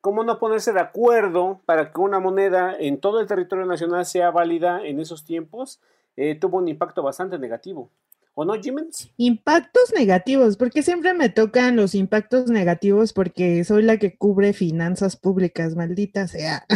¿Cómo 0.06 0.22
no 0.22 0.38
ponerse 0.38 0.72
de 0.72 0.78
acuerdo 0.78 1.62
para 1.64 1.90
que 1.90 2.00
una 2.00 2.20
moneda 2.20 2.76
en 2.78 3.00
todo 3.00 3.18
el 3.18 3.26
territorio 3.26 3.66
nacional 3.66 4.06
sea 4.06 4.30
válida 4.30 4.86
en 4.86 5.00
esos 5.00 5.24
tiempos? 5.24 5.80
Eh, 6.16 6.36
tuvo 6.36 6.58
un 6.58 6.68
impacto 6.68 7.02
bastante 7.02 7.40
negativo. 7.40 7.90
¿O 8.38 8.44
no, 8.44 8.52
Jiménez? 8.60 9.10
Impactos 9.16 9.94
negativos, 9.96 10.58
porque 10.58 10.82
siempre 10.82 11.14
me 11.14 11.30
tocan 11.30 11.74
los 11.74 11.94
impactos 11.94 12.50
negativos 12.50 13.14
porque 13.14 13.64
soy 13.64 13.82
la 13.82 13.96
que 13.96 14.14
cubre 14.14 14.52
finanzas 14.52 15.16
públicas, 15.16 15.74
maldita 15.74 16.28
sea. 16.28 16.66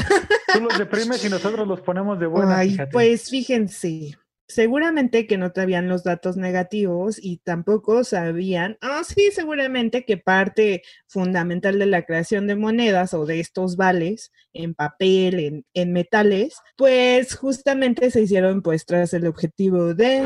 Tú 0.55 0.61
los 0.63 0.79
deprimes 0.79 1.23
y 1.23 1.29
nosotros 1.29 1.69
los 1.69 1.83
ponemos 1.83 2.19
de 2.19 2.27
buena. 2.29 2.57
Ay, 2.57 2.79
pues 2.91 3.29
fíjense, 3.29 4.17
seguramente 4.49 5.27
que 5.27 5.37
no 5.37 5.53
sabían 5.55 5.87
los 5.87 6.03
datos 6.03 6.39
negativos 6.39 7.23
y 7.23 7.43
tampoco 7.45 8.05
sabían, 8.05 8.79
ah, 8.81 9.03
sí, 9.07 9.29
seguramente 9.31 10.07
que 10.07 10.17
parte 10.17 10.83
fundamental 11.09 11.79
de 11.79 11.85
la 11.85 12.07
creación 12.07 12.47
de 12.47 12.57
monedas 12.57 13.13
o 13.13 13.27
de 13.27 13.41
estos 13.41 13.77
vales 13.77 14.33
en 14.55 14.73
papel, 14.73 15.39
en, 15.39 15.67
en 15.75 15.93
metales, 15.93 16.57
pues 16.79 17.35
justamente 17.35 18.11
se 18.11 18.23
hicieron 18.23 18.63
pues 18.63 18.87
tras 18.87 19.13
el 19.13 19.27
objetivo 19.27 19.93
de 19.93 20.23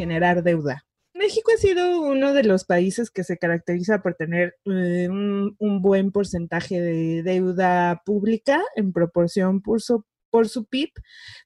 generar 0.00 0.42
deuda. 0.42 0.86
México 1.12 1.50
ha 1.54 1.58
sido 1.58 2.00
uno 2.00 2.32
de 2.32 2.44
los 2.44 2.64
países 2.64 3.10
que 3.10 3.22
se 3.22 3.36
caracteriza 3.36 4.00
por 4.00 4.14
tener 4.14 4.54
eh, 4.64 5.06
un, 5.10 5.82
buen 5.82 6.10
porcentaje 6.10 6.80
de 6.80 7.22
deuda 7.22 8.00
pública 8.06 8.62
en 8.76 8.94
proporción 8.94 9.60
por 9.60 9.82
su, 9.82 10.06
por 10.30 10.48
su 10.48 10.64
PIB, 10.64 10.88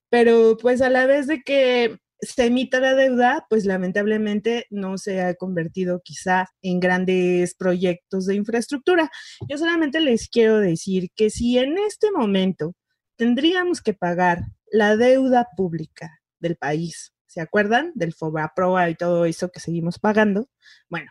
pero 0.08 0.56
pues 0.60 0.80
a 0.82 0.90
la 0.90 1.06
vez 1.06 1.26
de 1.26 1.42
que 1.42 1.98
se 2.20 2.46
emita 2.46 2.78
la 2.78 2.94
deuda, 2.94 3.46
pues 3.50 3.64
lamentablemente 3.64 4.66
no 4.70 4.96
se 4.96 5.20
ha 5.20 5.34
convertido 5.34 6.00
quizá 6.04 6.46
en 6.62 6.78
grandes 6.78 7.56
proyectos 7.56 8.26
de 8.26 8.36
infraestructura. 8.36 9.10
Yo 9.48 9.58
solamente 9.58 9.98
les 9.98 10.28
quiero 10.28 10.60
decir 10.60 11.08
que 11.16 11.30
si 11.30 11.58
en 11.58 11.78
este 11.78 12.12
momento 12.12 12.74
tendríamos 13.16 13.82
que 13.82 13.94
pagar 13.94 14.42
la 14.70 14.96
deuda 14.96 15.48
pública 15.56 16.20
del 16.38 16.56
país 16.56 17.13
¿Se 17.34 17.40
acuerdan 17.40 17.90
del 17.96 18.14
FOBAPROA 18.14 18.90
y 18.90 18.94
todo 18.94 19.24
eso 19.24 19.50
que 19.50 19.58
seguimos 19.58 19.98
pagando? 19.98 20.48
Bueno, 20.88 21.10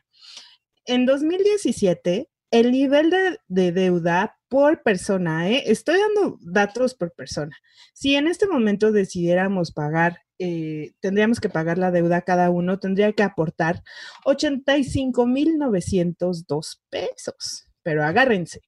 en 0.85 1.05
2017, 1.05 2.29
el 2.49 2.71
nivel 2.71 3.13
de, 3.49 3.71
deuda 3.73 4.37
por 4.47 4.83
persona, 4.83 5.49
¿eh? 5.49 5.63
estoy 5.65 5.99
dando 5.99 6.37
datos 6.39 6.95
por 6.95 7.11
persona. 7.11 7.57
Si 7.93 8.15
en 8.15 8.27
este 8.27 8.47
momento 8.47 8.93
decidiéramos 8.93 9.73
pagar, 9.73 10.19
eh, 10.39 10.93
tendríamos 11.01 11.41
que 11.41 11.49
pagar 11.49 11.77
la 11.77 11.91
deuda 11.91 12.21
cada 12.21 12.49
uno, 12.51 12.79
tendría 12.79 13.11
que 13.11 13.23
aportar 13.23 13.83
85.902 14.23 16.79
pesos. 16.89 17.67
Pero 17.83 18.03
agárrense, 18.03 18.61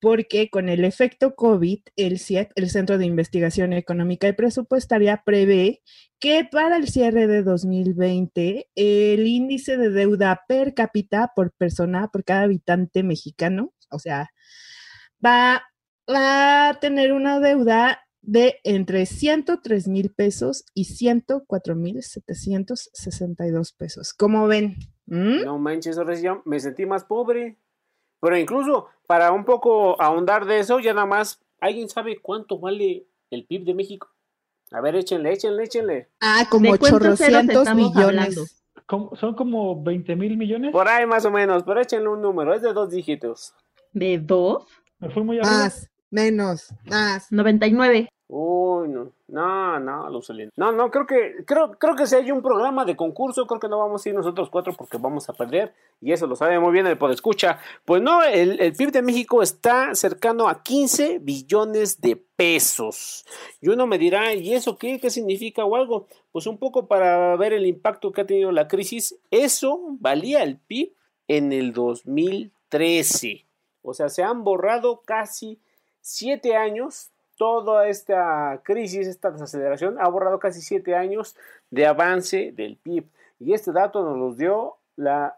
porque 0.00 0.50
con 0.50 0.68
el 0.68 0.84
efecto 0.84 1.34
COVID, 1.34 1.80
el 1.96 2.18
CIEP, 2.18 2.50
el 2.54 2.68
Centro 2.70 2.98
de 2.98 3.06
Investigación 3.06 3.72
Económica 3.72 4.28
y 4.28 4.32
Presupuestaria, 4.32 5.22
prevé 5.24 5.82
que 6.18 6.46
para 6.50 6.76
el 6.76 6.88
cierre 6.88 7.26
de 7.26 7.42
2020 7.42 8.68
el 8.74 9.26
índice 9.26 9.76
de 9.76 9.90
deuda 9.90 10.42
per 10.48 10.74
cápita 10.74 11.32
por 11.34 11.52
persona, 11.52 12.08
por 12.08 12.24
cada 12.24 12.42
habitante 12.42 13.02
mexicano, 13.02 13.72
o 13.90 13.98
sea, 13.98 14.30
va, 15.24 15.62
a 16.08 16.78
tener 16.80 17.12
una 17.12 17.40
deuda 17.40 18.00
de 18.22 18.60
entre 18.64 19.06
103 19.06 19.88
mil 19.88 20.12
pesos 20.12 20.64
y 20.74 20.84
104 20.84 21.74
mil 21.74 22.02
762 22.02 23.72
pesos. 23.72 24.14
¿Cómo 24.14 24.46
ven? 24.46 24.76
¿Mm? 25.06 25.44
No 25.44 25.58
manches, 25.58 25.98
me 26.44 26.60
sentí 26.60 26.86
más 26.86 27.04
pobre. 27.04 27.58
Pero 28.20 28.36
incluso 28.36 28.88
para 29.06 29.32
un 29.32 29.44
poco 29.44 30.00
ahondar 30.00 30.46
de 30.46 30.60
eso, 30.60 30.80
ya 30.80 30.94
nada 30.94 31.06
más, 31.06 31.40
¿alguien 31.60 31.88
sabe 31.88 32.18
cuánto 32.20 32.58
vale 32.58 33.06
el 33.30 33.44
PIB 33.44 33.64
de 33.64 33.74
México? 33.74 34.08
A 34.72 34.80
ver, 34.80 34.96
échenle, 34.96 35.32
échenle, 35.32 35.64
échenle. 35.64 36.08
Ah, 36.20 36.44
como 36.50 36.72
800 36.72 37.74
millones. 37.74 38.62
¿Son 38.88 39.34
como 39.34 39.82
20 39.82 40.16
mil 40.16 40.36
millones? 40.36 40.72
Por 40.72 40.88
ahí 40.88 41.06
más 41.06 41.24
o 41.24 41.30
menos, 41.30 41.62
pero 41.64 41.80
échenle 41.80 42.08
un 42.08 42.20
número, 42.20 42.54
es 42.54 42.62
de 42.62 42.72
dos 42.72 42.90
dígitos. 42.90 43.54
¿De 43.92 44.18
dos? 44.18 44.64
Me 44.98 45.10
fui 45.10 45.22
muy 45.22 45.38
Más, 45.40 45.90
menos, 46.10 46.72
más. 46.84 47.30
99. 47.30 48.08
Uy, 48.28 48.88
no, 48.88 49.12
no, 49.28 49.78
no, 49.78 50.10
Lucelín. 50.10 50.50
No, 50.56 50.72
no, 50.72 50.90
creo 50.90 51.06
que, 51.06 51.44
creo, 51.44 51.78
creo 51.78 51.94
que 51.94 52.08
si 52.08 52.16
hay 52.16 52.32
un 52.32 52.42
programa 52.42 52.84
de 52.84 52.96
concurso, 52.96 53.46
creo 53.46 53.60
que 53.60 53.68
no 53.68 53.78
vamos 53.78 54.04
a 54.04 54.08
ir 54.08 54.16
nosotros 54.16 54.50
cuatro 54.50 54.74
porque 54.76 54.98
vamos 54.98 55.28
a 55.28 55.32
perder, 55.32 55.72
y 56.00 56.10
eso 56.10 56.26
lo 56.26 56.34
sabe 56.34 56.58
muy 56.58 56.72
bien 56.72 56.88
el 56.88 56.98
escucha. 57.10 57.60
Pues 57.84 58.02
no, 58.02 58.24
el, 58.24 58.60
el 58.60 58.72
PIB 58.72 58.90
de 58.90 59.02
México 59.02 59.42
está 59.42 59.94
cercano 59.94 60.48
a 60.48 60.64
15 60.64 61.20
billones 61.20 62.00
de 62.00 62.16
pesos. 62.16 63.24
Y 63.60 63.68
uno 63.68 63.86
me 63.86 63.96
dirá, 63.96 64.34
¿y 64.34 64.54
eso 64.54 64.76
qué? 64.76 64.98
¿Qué 64.98 65.10
significa 65.10 65.64
o 65.64 65.76
algo? 65.76 66.08
Pues 66.32 66.48
un 66.48 66.58
poco 66.58 66.88
para 66.88 67.36
ver 67.36 67.52
el 67.52 67.64
impacto 67.64 68.10
que 68.10 68.22
ha 68.22 68.26
tenido 68.26 68.50
la 68.50 68.66
crisis, 68.66 69.16
eso 69.30 69.80
valía 70.00 70.42
el 70.42 70.58
PIB 70.58 70.92
en 71.28 71.52
el 71.52 71.72
2013. 71.72 73.46
O 73.82 73.94
sea, 73.94 74.08
se 74.08 74.24
han 74.24 74.42
borrado 74.42 75.02
casi 75.04 75.60
siete 76.06 76.54
años 76.54 77.10
toda 77.36 77.88
esta 77.88 78.62
crisis, 78.64 79.08
esta 79.08 79.30
desaceleración, 79.30 79.96
ha 80.00 80.08
borrado 80.08 80.38
casi 80.38 80.62
siete 80.62 80.94
años 80.94 81.36
de 81.70 81.84
avance 81.86 82.52
del 82.52 82.76
PIB. 82.76 83.04
Y 83.40 83.52
este 83.52 83.72
dato 83.72 84.02
nos 84.02 84.16
lo 84.16 84.34
dio 84.34 84.76
la, 84.94 85.36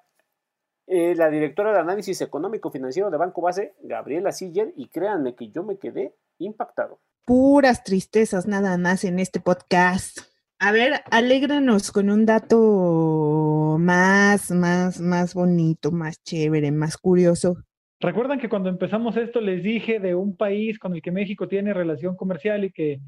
eh, 0.87 1.15
la 1.17 1.31
directora 1.31 1.73
de 1.73 1.81
análisis 1.81 2.21
económico 2.21 2.71
financiero 2.71 3.11
de 3.11 3.17
Banco 3.17 3.41
Base, 3.41 3.75
Gabriela 3.83 4.31
Siller, 4.31 4.73
y 4.77 4.89
créanme 4.89 5.35
que 5.35 5.49
yo 5.49 5.63
me 5.63 5.79
quedé 5.79 6.15
impactado. 6.39 7.01
Puras 7.25 7.83
tristezas 7.83 8.47
nada 8.47 8.77
más 8.77 9.05
en 9.05 9.19
este 9.19 9.41
podcast. 9.41 10.19
A 10.61 10.71
ver, 10.71 11.03
alégranos 11.11 11.91
con 11.93 12.11
un 12.11 12.27
dato 12.27 13.77
más, 13.81 14.51
más, 14.51 15.01
más 15.01 15.35
bonito, 15.35 15.93
más 15.93 16.23
chévere, 16.23 16.73
más 16.73 16.99
curioso. 16.99 17.57
¿Recuerdan 18.01 18.39
que 18.39 18.49
cuando 18.49 18.69
empezamos 18.69 19.17
esto 19.17 19.41
les 19.41 19.63
dije 19.63 19.99
de 19.99 20.15
un 20.15 20.37
país 20.37 20.79
con 20.79 20.95
el 20.95 21.03
que 21.03 21.11
México 21.11 21.49
tiene 21.49 21.75
relación 21.75 22.17
comercial 22.17 22.65
y 22.65 22.71
que 22.71 23.01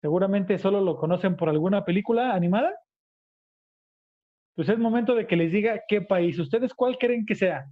seguramente 0.00 0.58
solo 0.58 0.80
lo 0.80 0.96
conocen 0.96 1.36
por 1.36 1.48
alguna 1.48 1.84
película 1.84 2.34
animada? 2.34 2.72
Pues 4.54 4.68
es 4.68 4.78
momento 4.78 5.14
de 5.14 5.26
que 5.26 5.36
les 5.36 5.50
diga 5.50 5.82
qué 5.88 6.02
país. 6.02 6.38
¿Ustedes 6.38 6.72
cuál 6.74 6.98
creen 6.98 7.26
que 7.26 7.34
sea? 7.34 7.66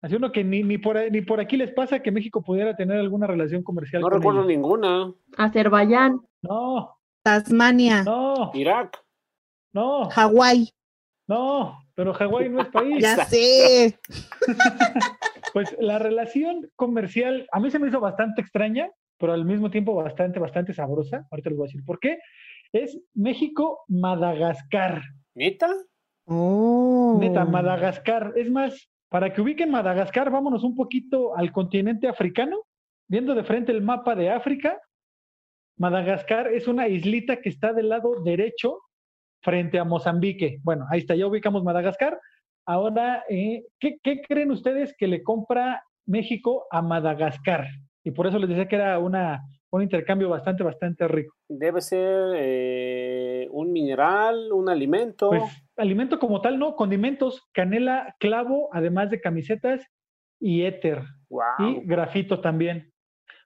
Así 0.00 0.16
uno 0.16 0.32
que 0.32 0.42
ni, 0.42 0.64
ni, 0.64 0.78
por, 0.78 0.98
ni 1.12 1.20
por 1.20 1.38
aquí 1.38 1.56
les 1.56 1.72
pasa 1.72 2.00
que 2.00 2.10
México 2.10 2.42
pudiera 2.42 2.74
tener 2.74 2.98
alguna 2.98 3.28
relación 3.28 3.62
comercial. 3.62 4.02
No 4.02 4.10
recuerdo 4.10 4.44
ninguna. 4.44 5.12
Azerbaiyán. 5.36 6.20
No. 6.42 6.98
Tasmania. 7.22 8.02
No. 8.02 8.50
Irak. 8.52 9.00
No. 9.72 10.10
Hawái. 10.10 10.70
No, 11.28 11.78
pero 11.94 12.12
Hawái 12.12 12.48
no 12.48 12.62
es 12.62 12.68
país. 12.68 12.96
ya 13.00 13.24
sé. 13.24 13.96
Pues 15.52 15.76
la 15.78 15.98
relación 15.98 16.70
comercial 16.76 17.46
a 17.52 17.60
mí 17.60 17.70
se 17.70 17.78
me 17.78 17.88
hizo 17.88 18.00
bastante 18.00 18.40
extraña, 18.40 18.90
pero 19.18 19.32
al 19.32 19.44
mismo 19.44 19.70
tiempo 19.70 19.94
bastante, 19.94 20.38
bastante 20.38 20.72
sabrosa. 20.72 21.26
Ahorita 21.30 21.50
les 21.50 21.58
voy 21.58 21.66
a 21.66 21.68
decir 21.68 21.84
por 21.84 22.00
qué. 22.00 22.18
Es 22.72 22.98
México-Madagascar. 23.14 25.02
¿Neta? 25.34 25.68
Oh. 26.26 27.18
Neta, 27.20 27.44
Madagascar. 27.44 28.32
Es 28.36 28.50
más, 28.50 28.90
para 29.08 29.32
que 29.32 29.42
ubiquen 29.42 29.70
Madagascar, 29.70 30.30
vámonos 30.30 30.64
un 30.64 30.74
poquito 30.74 31.36
al 31.36 31.52
continente 31.52 32.08
africano. 32.08 32.62
Viendo 33.08 33.34
de 33.34 33.44
frente 33.44 33.72
el 33.72 33.82
mapa 33.82 34.14
de 34.14 34.30
África, 34.30 34.80
Madagascar 35.76 36.48
es 36.48 36.66
una 36.66 36.88
islita 36.88 37.40
que 37.40 37.50
está 37.50 37.74
del 37.74 37.90
lado 37.90 38.22
derecho 38.22 38.80
frente 39.42 39.78
a 39.78 39.84
Mozambique. 39.84 40.60
Bueno, 40.62 40.86
ahí 40.90 41.00
está, 41.00 41.14
ya 41.14 41.26
ubicamos 41.26 41.62
Madagascar. 41.62 42.18
Ahora, 42.66 43.24
eh, 43.28 43.64
¿qué, 43.80 43.98
creen 44.26 44.50
ustedes 44.50 44.94
que 44.96 45.06
le 45.06 45.22
compra 45.22 45.82
México 46.06 46.66
a 46.70 46.82
Madagascar? 46.82 47.66
Y 48.04 48.12
por 48.12 48.26
eso 48.26 48.38
les 48.38 48.48
decía 48.48 48.68
que 48.68 48.76
era 48.76 48.98
una, 48.98 49.42
un 49.70 49.82
intercambio 49.82 50.28
bastante, 50.28 50.62
bastante 50.62 51.08
rico. 51.08 51.34
Debe 51.48 51.80
ser 51.80 52.34
eh, 52.36 53.48
un 53.50 53.72
mineral, 53.72 54.52
un 54.52 54.68
alimento. 54.68 55.30
Pues 55.30 55.42
alimento 55.76 56.18
como 56.18 56.40
tal, 56.40 56.58
no, 56.58 56.76
condimentos, 56.76 57.42
canela, 57.52 58.14
clavo, 58.18 58.68
además 58.72 59.10
de 59.10 59.20
camisetas 59.20 59.84
y 60.40 60.62
éter. 60.62 61.02
Y 61.58 61.80
grafito 61.86 62.40
también. 62.40 62.92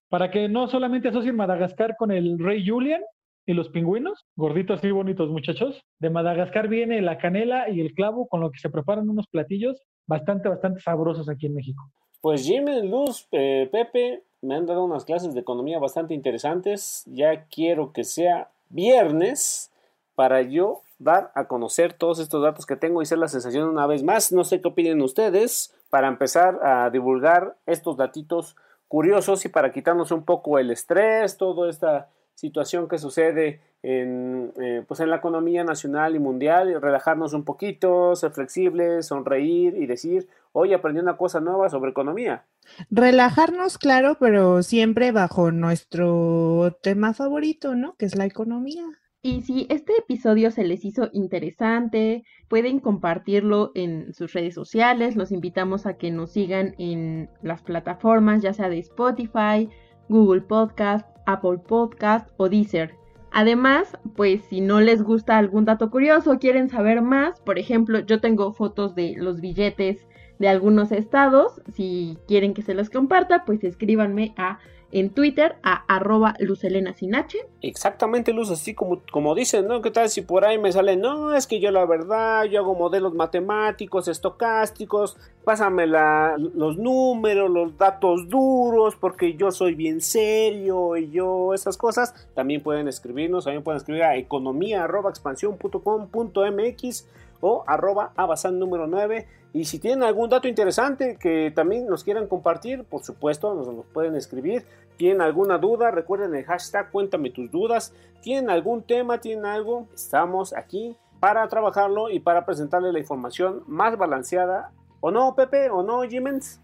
Para 0.09 0.31
que 0.31 0.49
no 0.49 0.69
solamente 0.69 1.09
asocien 1.09 1.37
Madagascar 1.37 1.97
con 1.97 2.11
el 2.11 2.39
rey 2.39 2.67
Julian, 2.67 3.03
y 3.47 3.55
los 3.55 3.69
pingüinos, 3.69 4.27
gorditos 4.35 4.83
y 4.83 4.91
bonitos 4.91 5.31
muchachos. 5.31 5.81
De 6.01 6.11
Madagascar 6.11 6.69
viene 6.69 7.01
la 7.01 7.17
canela 7.17 7.71
y 7.71 7.81
el 7.81 7.95
clavo, 7.95 8.27
con 8.27 8.41
lo 8.41 8.51
que 8.51 8.59
se 8.59 8.71
preparan 8.71 9.09
unos 9.09 9.29
platillos 9.29 9.81
bastante, 10.07 10.49
bastante 10.49 10.81
sabrosos 10.81 11.29
aquí 11.29 11.47
en 11.47 11.55
México. 11.55 11.91
Pues 12.21 12.43
Jimmy, 12.43 12.89
Luz, 12.89 13.29
eh, 13.31 13.69
Pepe, 13.71 14.25
me 14.43 14.57
han 14.57 14.67
dado 14.67 14.85
unas 14.85 15.05
clases 15.05 15.33
de 15.33 15.41
economía 15.41 15.79
bastante 15.79 16.13
interesantes. 16.13 17.05
Ya 17.07 17.45
quiero 17.45 17.93
que 17.93 18.03
sea 18.03 18.51
viernes 18.69 19.73
para 20.17 20.43
yo 20.43 20.83
dar 20.99 21.31
a 21.35 21.47
conocer 21.47 21.93
todos 21.93 22.19
estos 22.19 22.43
datos 22.43 22.67
que 22.67 22.75
tengo 22.75 23.03
y 23.03 23.07
ser 23.07 23.19
la 23.19 23.29
sensación 23.29 23.69
una 23.69 23.87
vez 23.87 24.03
más. 24.03 24.33
No 24.33 24.43
sé 24.45 24.61
qué 24.61 24.69
opinen 24.69 25.03
ustedes 25.03 25.73
para 25.89 26.09
empezar 26.09 26.59
a 26.65 26.91
divulgar 26.91 27.57
estos 27.67 27.97
datitos 27.97 28.57
curiosos 28.89 29.45
y 29.45 29.49
para 29.49 29.73
quitarnos 29.73 30.11
un 30.11 30.25
poco 30.25 30.59
el 30.59 30.71
estrés, 30.71 31.37
toda 31.37 31.69
esta 31.69 32.09
situación 32.37 32.87
que 32.87 32.99
sucede 32.99 33.61
en, 33.83 34.53
eh, 34.61 34.85
pues 34.87 35.01
en 35.01 35.11
la 35.11 35.17
economía 35.17 35.65
nacional 35.65 36.15
y 36.15 36.19
mundial, 36.19 36.71
y 36.71 36.75
relajarnos 36.75 37.33
un 37.33 37.45
poquito, 37.45 38.15
ser 38.15 38.31
flexibles, 38.33 39.07
sonreír 39.07 39.77
y 39.77 39.87
decir, 39.87 40.29
hoy 40.53 40.73
aprendí 40.73 41.01
una 41.01 41.17
cosa 41.17 41.41
nueva 41.41 41.69
sobre 41.69 41.91
economía. 41.91 42.45
Relajarnos, 42.91 43.79
claro, 43.79 44.17
pero 44.21 44.63
siempre 44.63 45.13
bajo 45.13 45.51
nuestro 45.51 46.77
tema 46.83 47.15
favorito, 47.15 47.75
¿no? 47.75 47.97
Que 47.97 48.07
es 48.07 48.17
la 48.17 48.27
economía. 48.27 48.85
Y 49.23 49.43
si 49.43 49.67
este 49.71 49.93
episodio 49.99 50.53
se 50.53 50.63
les 50.63 50.85
hizo 50.85 51.09
interesante, 51.13 52.23
pueden 52.49 52.79
compartirlo 52.79 53.73
en 53.75 54.13
sus 54.15 54.33
redes 54.33 54.55
sociales. 54.55 55.17
Los 55.17 55.33
invitamos 55.33 55.87
a 55.87 55.97
que 55.97 56.13
nos 56.13 56.31
sigan 56.31 56.75
en 56.79 57.29
las 57.43 57.63
plataformas, 57.63 58.43
ya 58.43 58.53
sea 58.53 58.69
de 58.69 58.79
Spotify, 58.79 59.69
Google 60.09 60.43
Podcast, 60.43 61.07
Apple 61.27 61.59
Podcast 61.59 62.29
o 62.37 62.49
Deezer. 62.49 62.95
Además, 63.33 63.99
pues 64.15 64.43
si 64.45 64.61
no 64.61 64.81
les 64.81 65.03
gusta 65.03 65.37
algún 65.37 65.65
dato 65.65 65.91
curioso 65.91 66.39
quieren 66.39 66.71
saber 66.71 67.03
más, 67.03 67.41
por 67.41 67.59
ejemplo, 67.59 67.99
yo 67.99 68.21
tengo 68.21 68.53
fotos 68.53 68.95
de 68.95 69.15
los 69.17 69.41
billetes 69.41 70.07
de 70.39 70.49
algunos 70.49 70.93
estados. 70.93 71.61
Si 71.75 72.17
quieren 72.27 72.55
que 72.55 72.63
se 72.63 72.75
los 72.75 72.91
comparta, 72.91 73.45
pues 73.45 73.63
escríbanme 73.65 74.35
a 74.37 74.59
en 74.93 75.11
Twitter 75.11 75.57
a 75.63 75.85
arroba 75.95 76.35
Lucelena 76.39 76.95
Sinache. 76.95 77.39
Exactamente, 77.61 78.33
Luz, 78.33 78.51
así 78.51 78.75
como, 78.75 79.03
como 79.11 79.35
dicen, 79.35 79.67
¿no? 79.67 79.83
¿Qué 79.83 79.91
tal 79.91 80.09
si 80.09 80.23
por 80.23 80.45
ahí 80.45 80.59
me 80.59 80.71
sale? 80.73 80.97
No, 80.97 81.35
es 81.35 81.47
que 81.47 81.61
yo 81.61 81.71
la 81.71 81.85
verdad, 81.85 82.45
yo 82.45 82.61
hago 82.61 82.75
modelos 82.75 83.15
matemáticos, 83.15 84.09
estocásticos, 84.09 85.17
pásame 85.45 85.87
la, 85.87 86.37
los 86.39 86.79
números, 86.79 87.51
los 87.51 87.77
datos 87.77 88.29
duros, 88.29 88.95
porque 88.97 89.35
yo 89.35 89.51
soy 89.51 89.75
bien 89.75 90.01
serio 90.01 90.97
y 90.97 91.11
yo 91.11 91.53
esas 91.55 91.77
cosas. 91.77 92.29
También 92.35 92.63
pueden 92.63 92.89
escribirnos, 92.89 93.45
también 93.45 93.65
pueden 93.65 93.79
escribir 93.79 94.05
a 94.05 94.17
economía 94.17 94.85
arroba 94.85 95.11
expansión.com.mx 95.11 97.07
o 97.41 97.65
arroba 97.67 98.13
abasan 98.17 98.59
número 98.59 98.87
9 98.87 99.27
y 99.57 99.65
si 99.65 99.79
tienen 99.79 100.03
algún 100.03 100.29
dato 100.29 100.49
interesante 100.49 101.17
que 101.19 101.51
también 101.51 101.87
nos 101.87 102.05
quieran 102.05 102.27
compartir, 102.27 102.85
por 102.85 103.03
supuesto, 103.03 103.55
nos 103.55 103.67
lo 103.67 103.85
pueden 103.85 104.15
escribir. 104.15 104.67
¿Tienen 104.99 105.23
alguna 105.23 105.57
duda? 105.57 105.91
Recuerden 105.91 106.35
el 106.35 106.45
hashtag 106.45 106.91
Cuéntame 106.91 107.31
tus 107.31 107.51
dudas. 107.51 107.95
¿Tienen 108.21 108.51
algún 108.51 108.83
tema? 108.83 109.19
¿Tienen 109.19 109.47
algo? 109.47 109.89
Estamos 109.95 110.55
aquí 110.55 110.99
para 111.21 111.49
trabajarlo 111.49 112.11
y 112.11 112.21
para 112.21 112.45
presentarles 112.45 112.93
la 112.93 112.99
información 112.99 113.63
más 113.67 113.97
balanceada. 113.97 114.73
¿O 115.01 115.11
no, 115.11 115.35
Pepe? 115.35 115.71
¿O 115.71 115.83
no, 115.83 116.03
Jimens? 116.03 116.61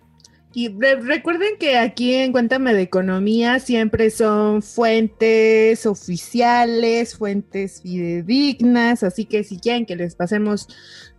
Y 0.54 0.68
recuerden 0.68 1.56
que 1.58 1.78
aquí 1.78 2.14
en 2.14 2.32
Cuéntame 2.32 2.74
de 2.74 2.82
Economía 2.82 3.58
siempre 3.58 4.10
son 4.10 4.60
fuentes 4.62 5.86
oficiales, 5.86 7.16
fuentes 7.16 7.80
fidedignas, 7.80 9.02
así 9.02 9.24
que 9.24 9.44
si 9.44 9.58
quieren 9.58 9.86
que 9.86 9.96
les 9.96 10.14
pasemos 10.14 10.68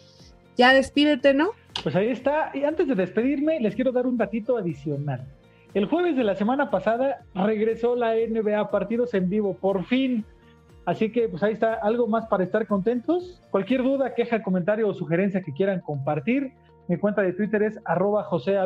ya 0.56 0.72
despídete, 0.72 1.34
¿no? 1.34 1.59
Pues 1.82 1.96
ahí 1.96 2.08
está. 2.08 2.50
Y 2.54 2.64
antes 2.64 2.88
de 2.88 2.94
despedirme, 2.94 3.58
les 3.60 3.74
quiero 3.74 3.92
dar 3.92 4.06
un 4.06 4.16
datito 4.16 4.56
adicional. 4.56 5.26
El 5.72 5.86
jueves 5.86 6.16
de 6.16 6.24
la 6.24 6.34
semana 6.34 6.70
pasada 6.70 7.24
regresó 7.34 7.94
la 7.94 8.14
NBA 8.14 8.70
partidos 8.70 9.14
en 9.14 9.28
vivo, 9.28 9.54
por 9.54 9.84
fin. 9.84 10.24
Así 10.84 11.12
que 11.12 11.28
pues 11.28 11.42
ahí 11.42 11.52
está 11.52 11.74
algo 11.74 12.06
más 12.06 12.26
para 12.26 12.42
estar 12.42 12.66
contentos. 12.66 13.40
Cualquier 13.50 13.82
duda, 13.82 14.14
queja, 14.14 14.42
comentario 14.42 14.88
o 14.88 14.94
sugerencia 14.94 15.42
que 15.42 15.52
quieran 15.52 15.80
compartir, 15.80 16.52
mi 16.88 16.96
cuenta 16.96 17.22
de 17.22 17.32
Twitter 17.32 17.62
es 17.62 17.78
arroba 17.84 18.24
José 18.24 18.56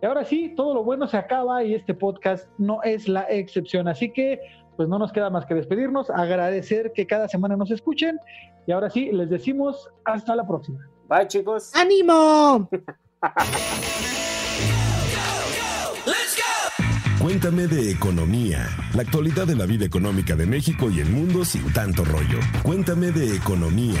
Y 0.00 0.06
ahora 0.06 0.24
sí, 0.24 0.54
todo 0.56 0.74
lo 0.74 0.84
bueno 0.84 1.08
se 1.08 1.16
acaba 1.16 1.64
y 1.64 1.74
este 1.74 1.94
podcast 1.94 2.48
no 2.58 2.80
es 2.84 3.08
la 3.08 3.22
excepción. 3.28 3.88
Así 3.88 4.10
que 4.10 4.40
pues 4.76 4.88
no 4.88 5.00
nos 5.00 5.10
queda 5.10 5.28
más 5.28 5.44
que 5.44 5.54
despedirnos, 5.54 6.08
agradecer 6.10 6.92
que 6.92 7.04
cada 7.04 7.26
semana 7.26 7.56
nos 7.56 7.72
escuchen 7.72 8.20
y 8.68 8.70
ahora 8.70 8.88
sí, 8.88 9.10
les 9.10 9.28
decimos 9.28 9.90
hasta 10.04 10.36
la 10.36 10.46
próxima. 10.46 10.86
Bye, 11.08 11.26
chicos. 11.26 11.70
¡Ánimo! 11.74 12.68
Cuéntame 17.18 17.66
de 17.66 17.90
economía, 17.90 18.68
la 18.94 19.02
actualidad 19.02 19.46
de 19.46 19.56
la 19.56 19.66
vida 19.66 19.84
económica 19.84 20.36
de 20.36 20.46
México 20.46 20.88
y 20.90 21.00
el 21.00 21.10
mundo 21.10 21.44
sin 21.44 21.72
tanto 21.72 22.04
rollo. 22.04 22.38
Cuéntame 22.62 23.10
de 23.10 23.34
economía. 23.34 24.00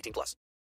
18 0.00 0.12
plus. 0.12 0.36